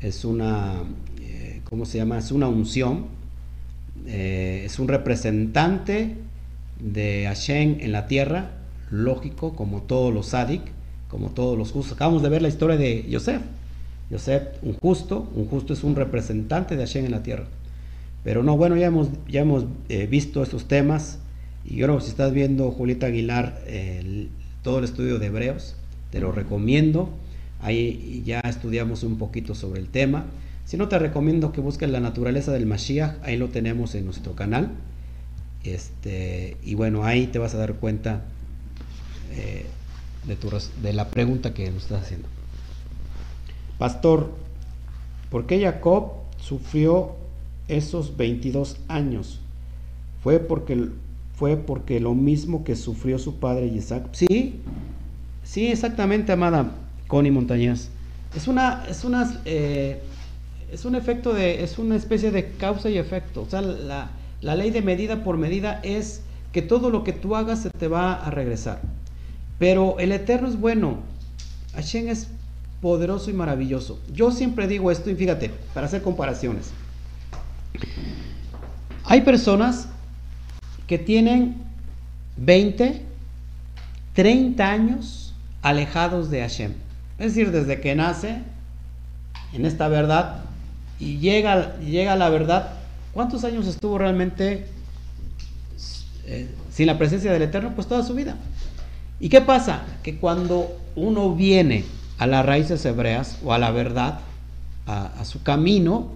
[0.00, 0.82] es una,
[1.20, 2.18] eh, ¿cómo se llama?
[2.18, 3.06] Es una unción,
[4.06, 6.16] eh, es un representante
[6.80, 8.50] de Hashem en la tierra,
[8.90, 10.62] lógico, como todos los sadik,
[11.08, 11.94] como todos los justos.
[11.94, 13.42] Acabamos de ver la historia de Yosef.
[14.10, 17.46] Yosef, un justo, un justo es un representante de Hashem en la tierra.
[18.24, 21.18] Pero no, bueno, ya hemos, ya hemos eh, visto estos temas
[21.64, 23.60] y yo creo si estás viendo Julieta Aguilar
[24.62, 25.74] todo el estudio de Hebreos,
[26.10, 27.10] te lo recomiendo.
[27.62, 30.26] Ahí ya estudiamos un poquito sobre el tema.
[30.64, 33.16] Si no, te recomiendo que busques la naturaleza del Mashiach.
[33.22, 34.70] Ahí lo tenemos en nuestro canal.
[35.64, 38.22] Este, y bueno, ahí te vas a dar cuenta
[39.30, 39.66] eh,
[40.26, 40.50] de, tu,
[40.82, 42.28] de la pregunta que nos estás haciendo.
[43.78, 44.30] Pastor,
[45.30, 47.16] ¿por qué Jacob sufrió
[47.68, 49.40] esos 22 años?
[50.22, 50.90] ¿Fue porque
[51.40, 54.08] fue porque lo mismo que sufrió su padre Isaac.
[54.12, 54.60] Sí,
[55.42, 56.72] sí, exactamente, amada
[57.06, 57.88] Connie Montañez.
[58.36, 60.02] Es una, es una, eh,
[60.70, 63.40] es un efecto de, es una especie de causa y efecto.
[63.40, 64.10] O sea, la,
[64.42, 66.20] la ley de medida por medida es
[66.52, 68.82] que todo lo que tú hagas se te va a regresar.
[69.60, 71.00] Pero el Eterno es bueno.
[71.74, 72.28] Hashem es
[72.80, 74.00] poderoso y maravilloso.
[74.10, 76.70] Yo siempre digo esto y fíjate, para hacer comparaciones.
[79.04, 79.86] Hay personas
[80.86, 81.56] que tienen
[82.38, 83.02] 20,
[84.14, 86.72] 30 años alejados de Hashem.
[87.18, 88.38] Es decir, desde que nace
[89.52, 90.44] en esta verdad
[90.98, 92.72] y llega, llega a la verdad,
[93.12, 94.68] ¿cuántos años estuvo realmente
[96.24, 97.72] eh, sin la presencia del Eterno?
[97.74, 98.38] Pues toda su vida.
[99.20, 99.84] ¿Y qué pasa?
[100.02, 101.84] Que cuando uno viene
[102.18, 104.20] a las raíces hebreas o a la verdad,
[104.86, 106.08] a, su camino,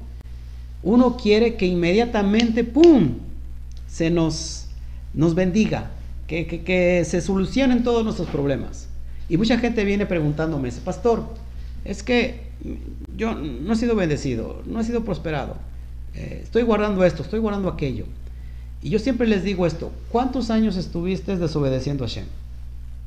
[0.83, 3.19] uno quiere que inmediatamente, ¡pum!,
[3.87, 4.67] se nos,
[5.13, 5.91] nos bendiga,
[6.27, 8.89] que, que, se solucionen todos nuestros problemas.
[9.29, 11.25] Y mucha gente viene preguntándome, pastor,
[11.85, 12.49] es que
[13.17, 15.57] yo no he sido bendecido, no he sido prosperado,
[16.15, 18.07] eh, estoy guardando esto, estoy guardando aquello.
[18.83, 22.27] Y yo siempre les digo esto, ¿cuántos años estuviste desobedeciendo a Shem?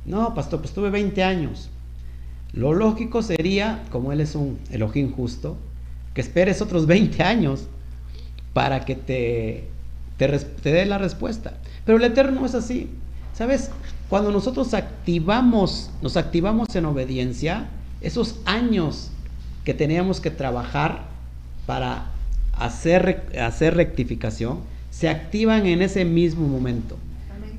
[0.07, 1.69] No, pastor, pues tuve 20 años.
[2.53, 5.57] Lo lógico sería, como él es un Elohim justo,
[6.13, 7.67] que esperes otros 20 años
[8.53, 9.67] para que te,
[10.17, 11.57] te, dé la respuesta.
[11.85, 12.89] Pero el Eterno no es así.
[13.33, 13.69] ¿Sabes?
[14.09, 17.67] Cuando nosotros activamos, nos activamos en obediencia,
[18.01, 19.11] esos años
[19.63, 21.03] que teníamos que trabajar
[21.65, 22.11] para
[22.53, 26.97] hacer, hacer rectificación, se activan en ese mismo momento.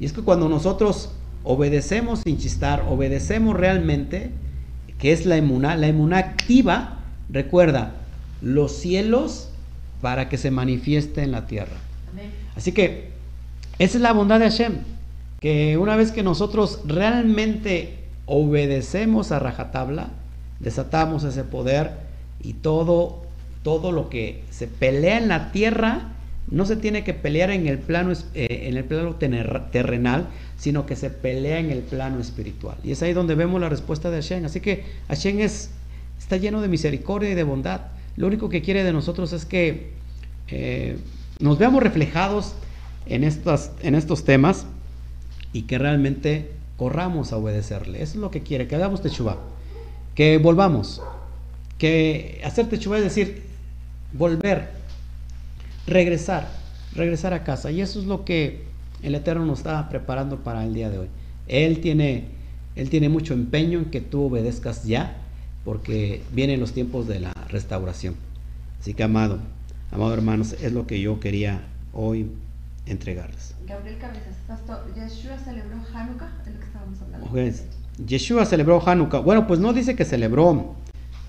[0.01, 1.11] Y es que cuando nosotros
[1.45, 4.31] obedecemos sin chistar, obedecemos realmente,
[4.99, 6.99] que es la emuná, la emuná activa,
[7.31, 7.95] recuerda,
[8.41, 9.51] los cielos
[10.01, 11.77] para que se manifieste en la tierra.
[12.57, 13.11] Así que
[13.79, 14.79] esa es la bondad de Hashem,
[15.41, 20.09] que una vez que nosotros realmente obedecemos a Rajatabla,
[20.61, 21.93] desatamos ese poder
[22.43, 23.23] y todo,
[23.63, 26.13] todo lo que se pelea en la tierra
[26.51, 30.97] no se tiene que pelear en el plano, eh, en el plano terrenal, sino que
[30.97, 32.77] se pelea en el plano espiritual.
[32.83, 34.45] Y es ahí donde vemos la respuesta de Hashem.
[34.45, 35.71] Así que Hashem es,
[36.19, 37.83] está lleno de misericordia y de bondad.
[38.17, 39.93] Lo único que quiere de nosotros es que
[40.49, 40.97] eh,
[41.39, 42.55] nos veamos reflejados
[43.07, 44.67] en, estas, en estos temas
[45.53, 48.03] y que realmente corramos a obedecerle.
[48.03, 49.39] Eso es lo que quiere, que hagamos techuva,
[50.15, 51.03] que volvamos,
[51.77, 53.43] que hacer techuva es decir,
[54.13, 54.78] volver,
[55.89, 56.49] regresar,
[56.95, 57.71] regresar a casa.
[57.71, 58.65] Y eso es lo que
[59.03, 61.09] el Eterno nos está preparando para el día de hoy.
[61.47, 62.27] Él tiene,
[62.77, 65.17] él tiene mucho empeño en que tú obedezcas ya,
[65.65, 68.15] porque vienen los tiempos de la restauración.
[68.81, 69.39] Así que, amado,
[69.91, 71.63] amado hermanos, es lo que yo quería
[71.93, 72.31] hoy
[72.87, 73.55] entregarles.
[73.67, 76.31] Gabriel Cabezas, pastor, ¿Yeshua celebró Hanukkah?
[76.47, 77.65] Es lo que estábamos hablando.
[78.07, 79.19] Yeshua celebró Hanukkah.
[79.21, 80.77] Bueno, pues no dice que celebró,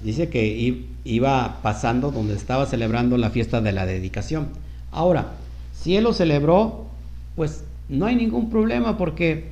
[0.02, 4.48] dice que iba pasando donde estaba celebrando la fiesta de la dedicación.
[4.92, 5.34] Ahora,
[5.74, 6.88] si él lo celebró,
[7.36, 9.46] pues no hay ningún problema porque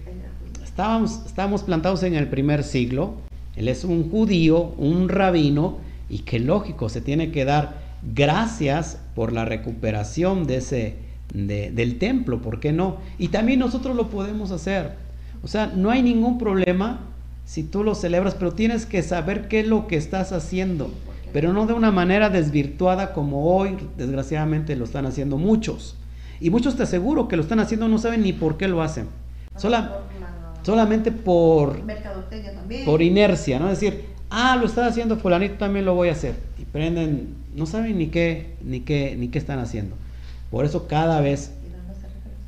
[0.63, 3.15] estábamos, plantados en el primer siglo.
[3.55, 5.77] Él es un judío, un rabino,
[6.09, 7.81] y que lógico, se tiene que dar
[8.13, 10.95] gracias por la recuperación de ese,
[11.33, 12.97] del templo, ¿por qué no?
[13.17, 14.91] Y también nosotros lo podemos hacer.
[15.43, 16.99] O sea, no hay ningún problema
[17.47, 20.91] si tú lo celebras, pero tienes que saber qué es lo que estás haciendo,
[21.31, 25.95] pero no de una manera desvirtuada como hoy, desgraciadamente, lo están haciendo muchos.
[26.41, 29.07] Y muchos te aseguro que lo están haciendo, no saben ni por qué lo hacen.
[30.61, 31.79] solamente por,
[32.83, 33.71] por inercia, ¿no?
[33.71, 36.35] Es decir, ah, lo está haciendo fulanito, también lo voy a hacer.
[36.59, 39.95] Y prenden, no saben ni qué, ni qué, ni qué están haciendo.
[40.51, 41.53] Por eso cada vez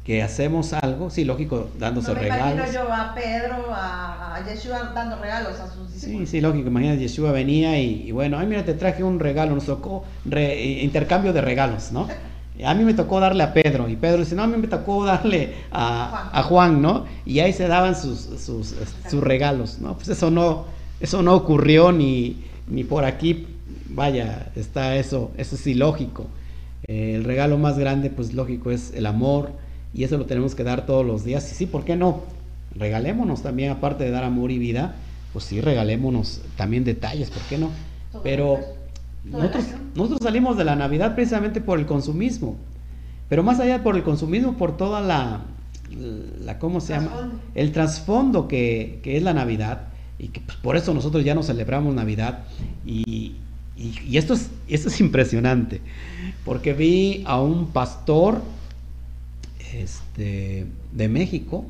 [0.10, 2.74] que hacemos algo, sí, lógico, dándose no me regalos.
[2.74, 6.28] yo a Pedro, a, Yeshua dando regalos a sus discípulos.
[6.28, 9.68] Sí, sí, lógico, imagínate, Yeshua venía y, bueno, ay, mira, te traje un regalo, nos
[9.68, 12.08] tocó intercambio de regalos, ¿no?
[12.66, 15.06] A mí me tocó darle a Pedro y Pedro dice, no, a mí me tocó
[15.06, 17.06] darle a, Juan, ¿no?
[17.24, 18.76] Y ahí se daban sus, sus,
[19.10, 19.94] sus, regalos, ¿no?
[19.96, 20.66] Pues eso no,
[21.00, 23.48] eso no ocurrió ni, ni por aquí,
[23.88, 26.26] vaya, está eso, eso es ilógico.
[26.88, 29.52] Eh, el regalo más grande, pues lógico, es el amor,
[29.94, 31.52] y eso lo tenemos que dar todos los días.
[31.52, 32.24] Y sí, ¿por qué no?
[32.76, 34.96] Regalémonos también, aparte de dar amor y vida,
[35.34, 37.70] pues sí, regalémonos también detalles, ¿por qué no?
[38.24, 38.60] Pero
[39.24, 39.66] nosotros,
[39.96, 42.58] nosotros salimos de la Navidad precisamente por el consumismo,
[43.28, 45.42] pero más allá por el consumismo, por toda la,
[46.44, 47.32] la ¿cómo se llama?
[47.54, 51.44] El trasfondo que, que, es la Navidad, y que pues, por eso nosotros ya no
[51.44, 52.46] celebramos Navidad,
[52.86, 53.36] y,
[53.78, 55.82] y, y esto, es, esto es impresionante,
[56.46, 58.42] porque vi a un pastor,
[60.20, 61.66] de México.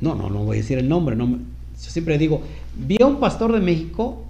[0.00, 1.16] No, no, no voy a decir el nombre.
[1.16, 2.42] No, yo siempre digo,
[2.76, 4.24] vi a un pastor de México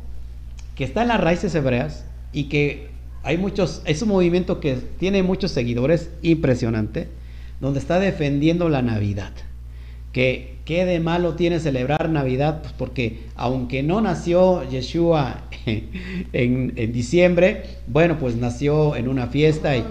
[0.75, 2.89] que está en las raíces hebreas y que
[3.23, 7.09] hay muchos, es un movimiento que tiene muchos seguidores, impresionante,
[7.61, 9.33] donde está defendiendo la Navidad.
[10.13, 16.93] Que qué de malo tiene celebrar Navidad, pues porque aunque no nació Yeshua en, en
[16.93, 19.85] diciembre, bueno, pues nació en una fiesta y,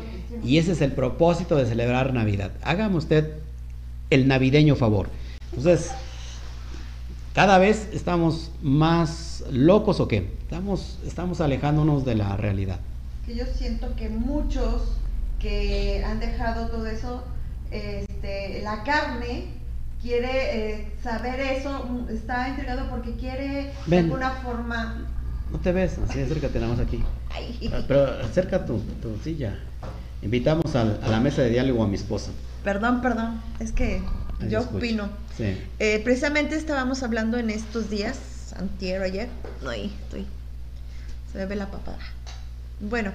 [0.43, 2.51] y ese es el propósito de celebrar Navidad.
[2.63, 3.33] Hágame usted
[4.09, 5.09] el navideño favor.
[5.55, 5.91] Entonces,
[7.33, 10.31] cada vez estamos más locos o qué?
[10.41, 12.79] Estamos, estamos alejándonos de la realidad.
[13.25, 14.95] Que yo siento que muchos
[15.39, 17.23] que han dejado todo eso,
[17.71, 19.45] este, la carne
[20.01, 25.07] quiere eh, saber eso, está intrigado porque quiere de alguna forma...
[25.51, 27.03] No te ves, así acércate nada más aquí.
[27.71, 29.57] Ah, pero acerca tu, tu silla.
[30.21, 32.31] Invitamos a la mesa de diálogo a mi esposa.
[32.63, 34.01] Perdón, perdón, es que
[34.49, 35.09] yo opino.
[35.39, 39.29] Eh, precisamente estábamos hablando en estos días, antier ayer,
[39.63, 40.25] no, ahí estoy,
[41.31, 41.99] se ve la papada.
[42.81, 43.11] Bueno,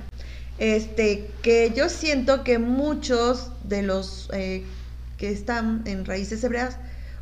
[0.58, 4.64] este, que yo siento que muchos de los eh,
[5.18, 6.78] que están en raíces hebreas,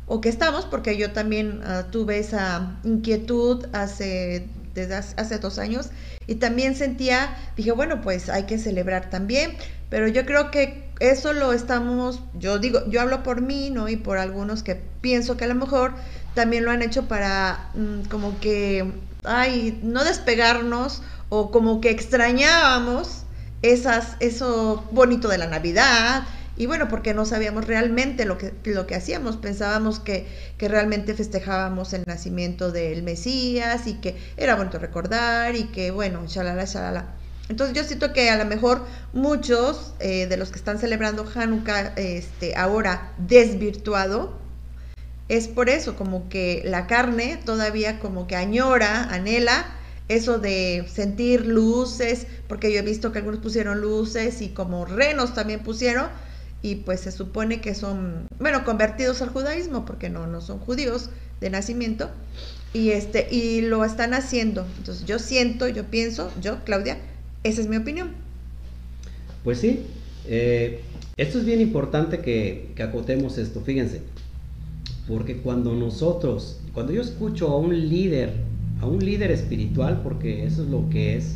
[0.07, 5.89] o que estamos, porque yo también ah, tuve esa inquietud hace, desde hace dos años,
[6.27, 9.55] y también sentía, dije, bueno, pues hay que celebrar también,
[9.89, 13.89] pero yo creo que eso lo estamos, yo digo, yo hablo por mí, ¿no?
[13.89, 15.93] Y por algunos que pienso que a lo mejor
[16.33, 18.91] también lo han hecho para mm, como que,
[19.23, 23.23] ay, no despegarnos o como que extrañábamos
[23.61, 26.23] esas, eso bonito de la Navidad,
[26.55, 30.27] y bueno, porque no sabíamos realmente lo que, lo que hacíamos, pensábamos que,
[30.57, 36.25] que, realmente festejábamos el nacimiento del Mesías y que era bonito recordar y que bueno,
[36.27, 37.15] shalala, shalala.
[37.49, 41.93] Entonces yo siento que a lo mejor muchos eh, de los que están celebrando Hanukkah
[41.95, 44.37] este, ahora desvirtuado,
[45.29, 49.65] es por eso, como que la carne todavía como que añora, anhela
[50.09, 55.33] eso de sentir luces, porque yo he visto que algunos pusieron luces y como renos
[55.33, 56.07] también pusieron,
[56.63, 61.09] y pues se supone que son, bueno, convertidos al judaísmo, porque no, no son judíos
[61.41, 62.09] de nacimiento,
[62.73, 64.65] y, este, y lo están haciendo.
[64.77, 66.97] Entonces yo siento, yo pienso, yo, Claudia,
[67.43, 68.11] esa es mi opinión.
[69.43, 69.81] Pues sí,
[70.25, 70.81] eh,
[71.17, 74.01] esto es bien importante que, que acotemos esto, fíjense,
[75.05, 78.35] porque cuando nosotros, cuando yo escucho a un líder,
[78.79, 81.35] a un líder espiritual, porque eso es lo que es,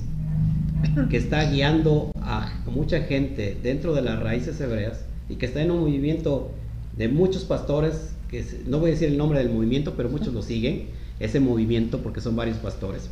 [1.09, 5.71] que está guiando a mucha gente dentro de las raíces hebreas, y que está en
[5.71, 6.51] un movimiento
[6.95, 10.41] de muchos pastores, que no voy a decir el nombre del movimiento, pero muchos lo
[10.41, 10.87] siguen,
[11.19, 13.09] ese movimiento, porque son varios pastores.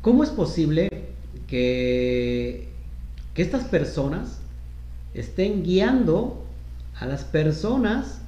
[0.00, 0.88] ¿Cómo es posible
[1.46, 2.68] que,
[3.34, 4.38] que estas personas
[5.14, 6.44] estén guiando
[6.98, 8.20] a las personas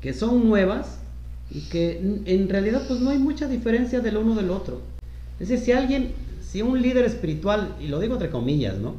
[0.00, 0.98] que son nuevas
[1.50, 4.80] y que en realidad pues no hay mucha diferencia del uno del otro?
[5.40, 6.12] Es decir, si alguien,
[6.42, 8.94] si un líder espiritual, y lo digo entre comillas, ¿no?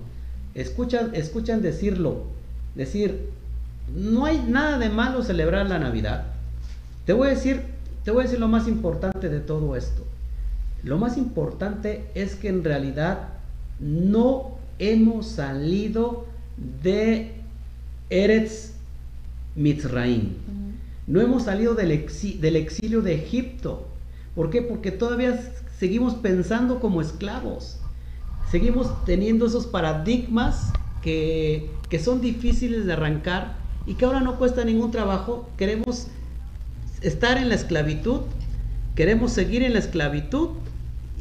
[0.54, 2.35] Escuchan, escuchan decirlo
[2.76, 3.30] decir,
[3.94, 6.26] no hay nada de malo celebrar la Navidad.
[7.06, 7.62] Te voy a decir,
[8.04, 10.04] te voy a decir lo más importante de todo esto.
[10.84, 13.30] Lo más importante es que en realidad
[13.80, 16.26] no hemos salido
[16.84, 17.34] de
[18.10, 18.74] Eretz
[19.56, 20.34] Mitzraim.
[21.08, 22.06] No hemos salido del,
[22.40, 23.88] del exilio de Egipto.
[24.36, 24.62] ¿Por qué?
[24.62, 25.40] Porque todavía
[25.80, 27.80] seguimos pensando como esclavos.
[28.52, 30.72] Seguimos teniendo esos paradigmas
[31.06, 35.48] que, son difíciles de arrancar y que ahora no cuesta ningún trabajo.
[35.56, 36.08] Queremos
[37.02, 38.22] estar en la esclavitud,
[38.96, 40.50] queremos seguir en la esclavitud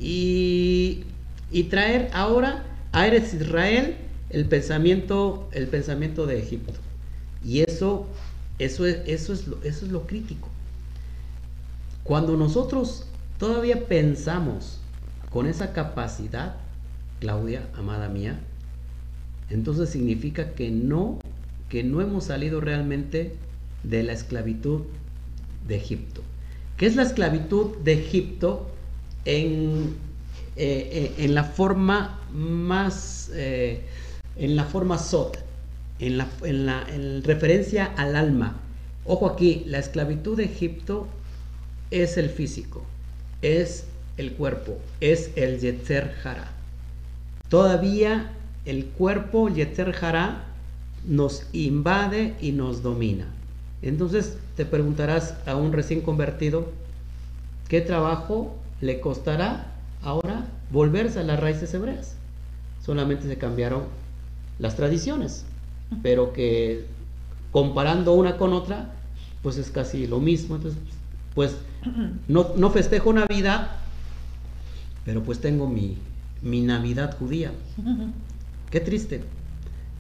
[0.00, 1.04] y,
[1.70, 3.96] traer ahora a Eres Israel
[4.30, 6.72] el pensamiento, el pensamiento de Egipto.
[7.44, 8.06] Y eso,
[8.58, 10.48] eso, es, eso, es eso es lo crítico.
[12.02, 13.06] Cuando nosotros
[13.38, 14.80] todavía pensamos
[15.30, 16.56] con esa capacidad,
[17.20, 18.40] Claudia, amada mía,
[19.50, 21.18] entonces significa que no,
[21.68, 23.34] que no hemos salido realmente
[23.82, 24.82] de la esclavitud
[25.66, 26.22] de Egipto.
[26.76, 28.68] ¿Qué es la esclavitud de Egipto
[29.24, 29.94] en,
[30.56, 33.84] eh, eh, en la forma más, eh,
[34.36, 35.38] en la forma sot,
[36.00, 38.60] en la, en la en referencia al alma?
[39.04, 41.06] Ojo aquí, la esclavitud de Egipto
[41.90, 42.84] es el físico,
[43.42, 43.84] es
[44.16, 46.50] el cuerpo, es el Yetzer Hara.
[47.48, 48.32] Todavía
[48.64, 50.44] el cuerpo Yeter Hará
[51.06, 53.26] nos invade y nos domina.
[53.82, 56.70] Entonces te preguntarás a un recién convertido,
[57.68, 59.72] ¿qué trabajo le costará
[60.02, 62.16] ahora volverse a las raíces hebreas?
[62.84, 63.82] Solamente se cambiaron
[64.58, 65.44] las tradiciones,
[66.02, 66.86] pero que
[67.50, 68.92] comparando una con otra,
[69.42, 70.56] pues es casi lo mismo.
[70.56, 70.80] Entonces,
[71.34, 71.56] pues
[72.28, 73.72] no, no festejo Navidad,
[75.04, 75.98] pero pues tengo mi,
[76.40, 77.52] mi Navidad judía.
[78.74, 79.20] Qué triste.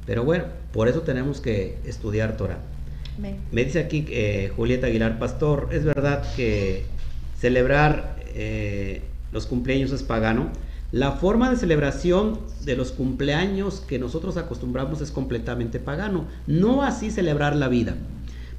[0.04, 2.58] Pero bueno, por eso tenemos que estudiar Torah.
[3.52, 6.84] Me dice aquí eh, Julieta Aguilar Pastor, es verdad que
[7.38, 10.48] celebrar eh, los cumpleaños es pagano.
[10.90, 16.26] La forma de celebración de los cumpleaños que nosotros acostumbramos es completamente pagano.
[16.48, 17.94] No así celebrar la vida.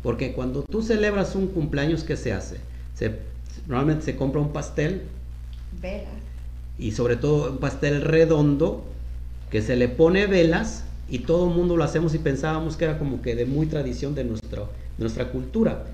[0.02, 2.62] Porque cuando tú celebras un cumpleaños, ¿qué se hace?
[2.94, 3.20] Se,
[3.68, 5.02] normalmente se compra un pastel.
[6.80, 8.95] Y sobre todo un pastel redondo
[9.50, 12.98] que se le pone velas y todo el mundo lo hacemos y pensábamos que era
[12.98, 15.86] como que de muy tradición de, nuestro, nuestra cultura.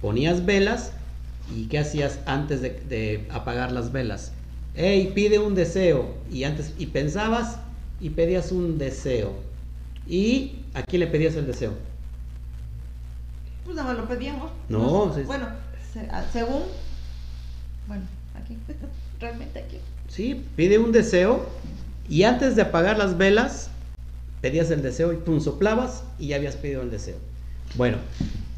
[0.00, 0.92] Ponías velas
[1.54, 4.32] y ¿qué hacías antes de, apagar las velas?
[4.74, 6.14] Hey, pide un deseo.
[6.30, 7.58] Y antes, y pensabas
[8.00, 9.34] y pedías un deseo.
[10.06, 11.72] ¿Y a quién le pedías el deseo?
[13.64, 14.50] Pues nada más lo pedíamos.
[14.68, 15.48] No, bueno,
[16.10, 16.62] ah, según.
[17.86, 18.02] Bueno,
[18.34, 18.56] aquí,
[19.20, 19.78] realmente aquí.
[20.08, 21.46] Sí, pide un deseo
[22.08, 23.70] y antes de apagar las velas,
[24.40, 27.16] pedías el deseo y pum, soplabas y ya habías pedido el deseo.
[27.76, 27.96] Bueno,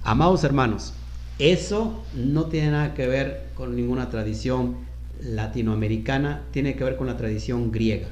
[0.02, 0.93] amados hermanos,
[1.39, 4.77] eso no tiene nada que ver con ninguna tradición
[5.23, 8.09] latinoamericana, tiene que ver con la tradición griega.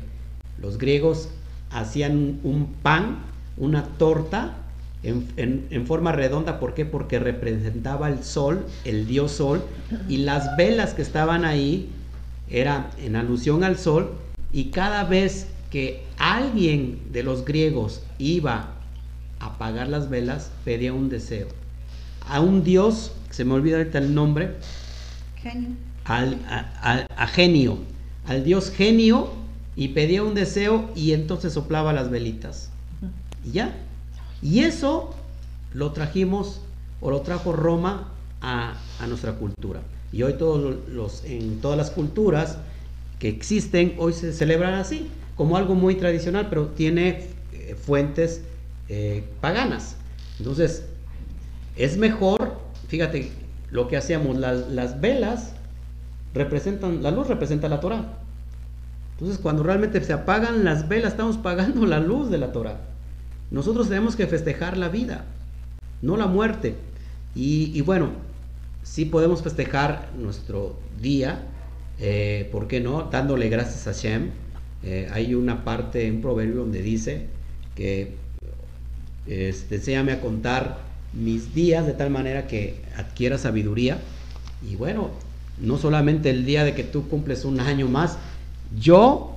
[0.60, 1.28] Los griegos
[1.70, 3.18] hacían un pan,
[3.56, 4.56] una torta
[5.02, 6.86] en, forma redonda, ¿por qué?
[6.86, 9.62] Porque representaba el sol, el dios sol,
[10.08, 11.90] y las velas que estaban ahí
[12.48, 14.12] eran en alusión al sol,
[14.54, 18.68] y cada vez que alguien de los griegos iba
[19.40, 21.48] a apagar las velas, pedía un deseo.
[22.28, 24.54] A un dios, se me olvida ahorita el nombre,
[25.42, 25.70] genio.
[26.04, 27.78] Al, a, genio,
[28.26, 29.32] al dios genio,
[29.74, 32.70] y pedía un deseo y entonces soplaba las velitas.
[33.44, 33.74] Y ya.
[34.40, 35.16] Y eso
[35.72, 36.60] lo trajimos
[37.00, 39.80] o lo trajo Roma a, a nuestra cultura.
[40.12, 42.58] Y hoy todos los, en todas las culturas
[43.18, 48.42] que existen, hoy se celebran así como algo muy tradicional, pero tiene eh, fuentes
[48.88, 49.96] eh, paganas.
[50.38, 50.84] Entonces,
[51.76, 52.58] es mejor,
[52.88, 53.32] fíjate,
[53.70, 55.52] lo que hacíamos, las, velas
[56.32, 58.18] representan, la luz representa la Torah.
[59.12, 62.80] Entonces, cuando realmente se apagan las velas, estamos pagando la luz de la Torah.
[63.50, 65.24] Nosotros tenemos que festejar la vida,
[66.02, 66.76] no la muerte.
[67.34, 68.10] Y, bueno,
[68.82, 71.42] sí podemos festejar nuestro día,
[72.00, 73.04] eh, ¿por qué no?
[73.04, 74.30] Dándole gracias a Shem,
[74.82, 77.26] eh, hay una parte, un proverbio donde dice
[77.74, 78.14] que
[79.26, 80.78] este, enséñame a contar
[81.12, 83.98] mis días de tal manera que adquiera sabiduría.
[84.68, 85.10] Y bueno,
[85.60, 88.18] no solamente el día de que tú cumples un año más,
[88.78, 89.36] yo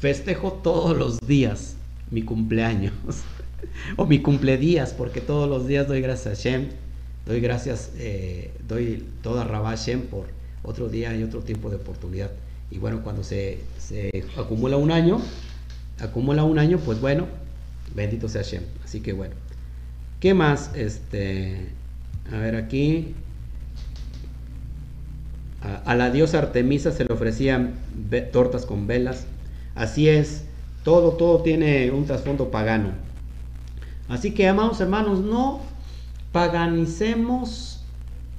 [0.00, 1.76] festejo todos los días
[2.10, 2.92] mi cumpleaños
[3.96, 6.68] o mi cumpledías, porque todos los días doy gracias a Shem,
[7.26, 10.37] doy gracias, eh, doy toda Rabá Shem por
[10.68, 12.30] otro día y otro tiempo de oportunidad.
[12.70, 13.60] Y bueno, cuando se,
[14.36, 15.20] acumula un año,
[15.98, 17.26] acumula un año, pues bueno,
[17.94, 18.62] bendito sea Shem.
[18.84, 19.34] Así que bueno.
[20.20, 20.70] ¿Qué más?
[20.74, 21.68] Este,
[22.32, 23.14] a ver aquí.
[25.84, 27.74] A, la diosa Artemisa se le ofrecían
[28.32, 29.26] tortas con velas.
[29.74, 30.44] Así es,
[30.84, 32.90] todo, todo tiene un trasfondo pagano.
[34.08, 35.60] Así que, amados hermanos, no
[36.32, 37.80] paganicemos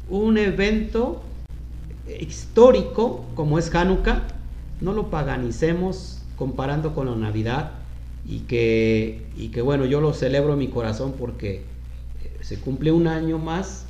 [0.10, 1.24] un evento
[2.20, 4.24] histórico como es Hanukkah,
[4.82, 7.72] no lo paganicemos comparando con la Navidad
[8.26, 11.58] y que, y que bueno, yo lo celebro en mi corazón porque
[12.24, 13.86] eh, se cumple un año más,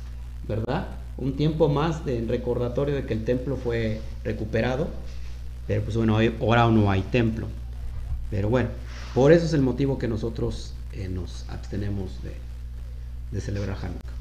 [0.48, 0.88] ¿verdad?
[1.16, 4.88] Un tiempo más de recordatorio de que el templo fue recuperado,
[5.66, 7.46] pero pues bueno, ahora no hay templo.
[8.30, 8.70] Pero bueno,
[9.14, 12.32] por eso es el motivo que nosotros eh, nos abstenemos de,
[13.32, 14.19] de celebrar Hanukkah.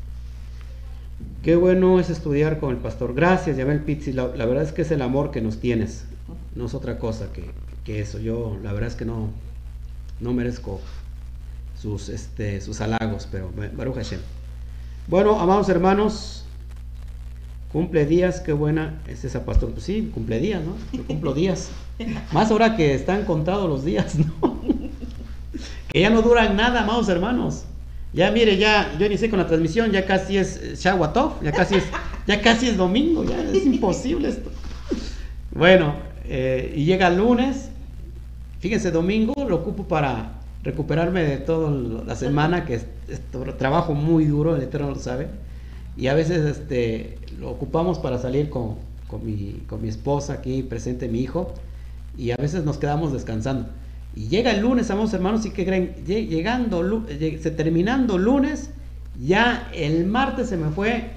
[1.43, 3.13] Qué bueno es estudiar con el pastor.
[3.13, 4.11] Gracias, Yabel Pizzi.
[4.11, 6.05] La, verdad es que es el amor que nos tienes.
[6.53, 8.19] No es otra cosa que, eso.
[8.19, 9.29] Yo, la verdad es que no,
[10.19, 10.81] no merezco
[11.81, 14.19] sus, este, sus halagos, pero Baruch Hashem.
[15.07, 16.45] Bueno, amados hermanos,
[17.71, 19.71] cumple días, qué buena es esa pastor.
[19.71, 20.75] Pues sí, cumple días, ¿no?
[20.91, 21.69] Yo cumplo días.
[22.33, 24.59] Más ahora que están contados los días, ¿no?
[25.87, 27.63] que ya no duran nada, amados hermanos.
[28.19, 31.85] Ya mire, ya yo inicié con la transmisión, ya casi es Shawatov, ya casi es,
[32.27, 34.51] ya casi es domingo, ya es imposible esto.
[35.51, 35.93] Bueno,
[36.25, 37.69] eh, y llega el lunes,
[38.59, 40.33] fíjense, domingo lo ocupo para
[40.63, 41.71] recuperarme de toda
[42.05, 42.85] la semana, que es,
[43.57, 45.29] trabajo muy duro, el Eterno lo sabe,
[45.95, 48.75] y a veces este, lo ocupamos para salir con,
[49.07, 51.53] con, mi, con mi esposa aquí presente, mi hijo,
[52.17, 53.69] y a veces nos quedamos descansando.
[54.15, 58.71] Y llega el lunes, amados hermanos, y que creen, llegando, se terminando lunes,
[59.19, 61.11] ya el martes se me fue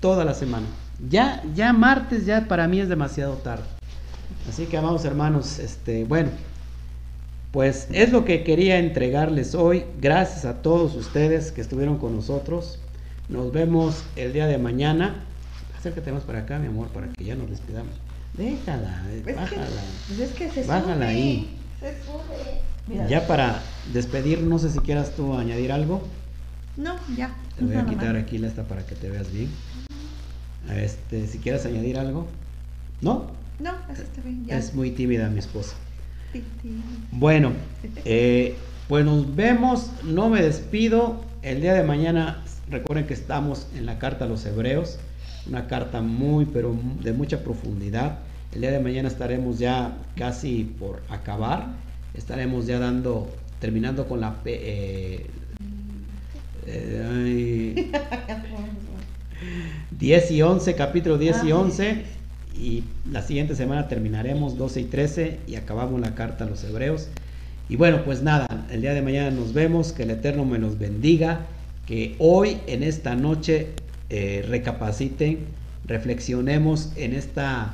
[0.00, 0.66] toda la semana.
[1.08, 3.64] Ya, ya martes, ya para mí es demasiado tarde.
[4.48, 6.30] Así que, amados hermanos, este, bueno,
[7.52, 9.84] pues es lo que quería entregarles hoy.
[10.00, 12.78] Gracias a todos ustedes que estuvieron con nosotros.
[13.28, 15.16] Nos vemos el día de mañana.
[15.78, 17.92] Acércate más para acá, mi amor, para que ya nos despidamos.
[18.34, 19.66] Déjala, bájala.
[20.16, 21.58] Pues bájala ahí.
[23.08, 26.02] Ya para despedir, no sé si quieras tú añadir algo.
[26.76, 27.34] No, ya.
[27.56, 29.48] Te voy a quitar aquí la esta para que te veas bien.
[30.70, 32.26] Este, si quieres añadir algo.
[33.00, 33.26] ¿No?
[33.58, 34.46] No, eso está bien.
[34.48, 35.74] Es muy tímida mi esposa.
[37.10, 37.52] Bueno,
[38.04, 38.56] eh,
[38.88, 39.90] pues nos vemos.
[40.04, 41.24] No me despido.
[41.42, 44.98] El día de mañana, recuerden que estamos en la carta a los hebreos.
[45.46, 48.18] Una carta muy, pero de mucha profundidad.
[48.52, 51.68] El día de mañana estaremos ya casi por acabar.
[52.14, 53.30] Estaremos ya dando,
[53.60, 54.36] terminando con la...
[54.44, 55.26] Eh,
[56.66, 57.92] eh,
[59.98, 62.02] 10 y 11, capítulo 10 y 11.
[62.58, 67.08] Y la siguiente semana terminaremos 12 y 13 y acabamos la carta a los hebreos.
[67.68, 70.78] Y bueno, pues nada, el día de mañana nos vemos, que el Eterno me los
[70.78, 71.46] bendiga,
[71.86, 73.68] que hoy en esta noche
[74.10, 75.38] eh, recapaciten,
[75.86, 77.72] reflexionemos en esta,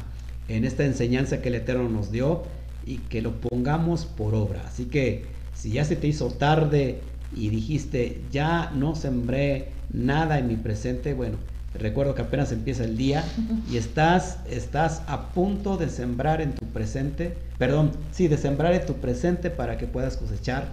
[0.49, 2.43] en esta enseñanza que el Eterno nos dio
[2.87, 4.65] y que lo pongamos por obra.
[4.67, 7.01] Así que si ya se te hizo tarde
[7.35, 11.37] y dijiste, ya no sembré nada en mi presente, bueno,
[11.75, 13.25] Recuerdo que apenas empieza el día
[13.71, 18.87] y estás, estás a punto de sembrar en tu presente, perdón, sí, de sembrar en
[18.87, 20.69] tu presente para que puedas cosechar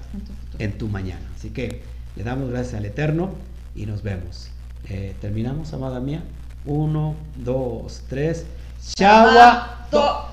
[0.57, 1.21] en tu mañana.
[1.35, 1.81] Así que
[2.15, 3.31] le damos gracias al Eterno
[3.75, 4.49] y nos vemos.
[4.89, 6.23] Eh, Terminamos, amada mía.
[6.65, 8.45] Uno, dos, tres.
[8.93, 9.87] Chava.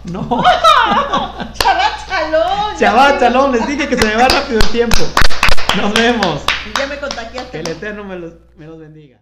[0.04, 0.28] No.
[1.54, 2.76] Chava chalón.
[2.78, 3.52] Chava chalón.
[3.52, 5.02] Les dije que se me va rápido el tiempo.
[5.76, 6.42] Nos vemos.
[6.78, 7.50] Ya me contagiaste.
[7.50, 9.18] Que el Eterno me los, me los bendiga.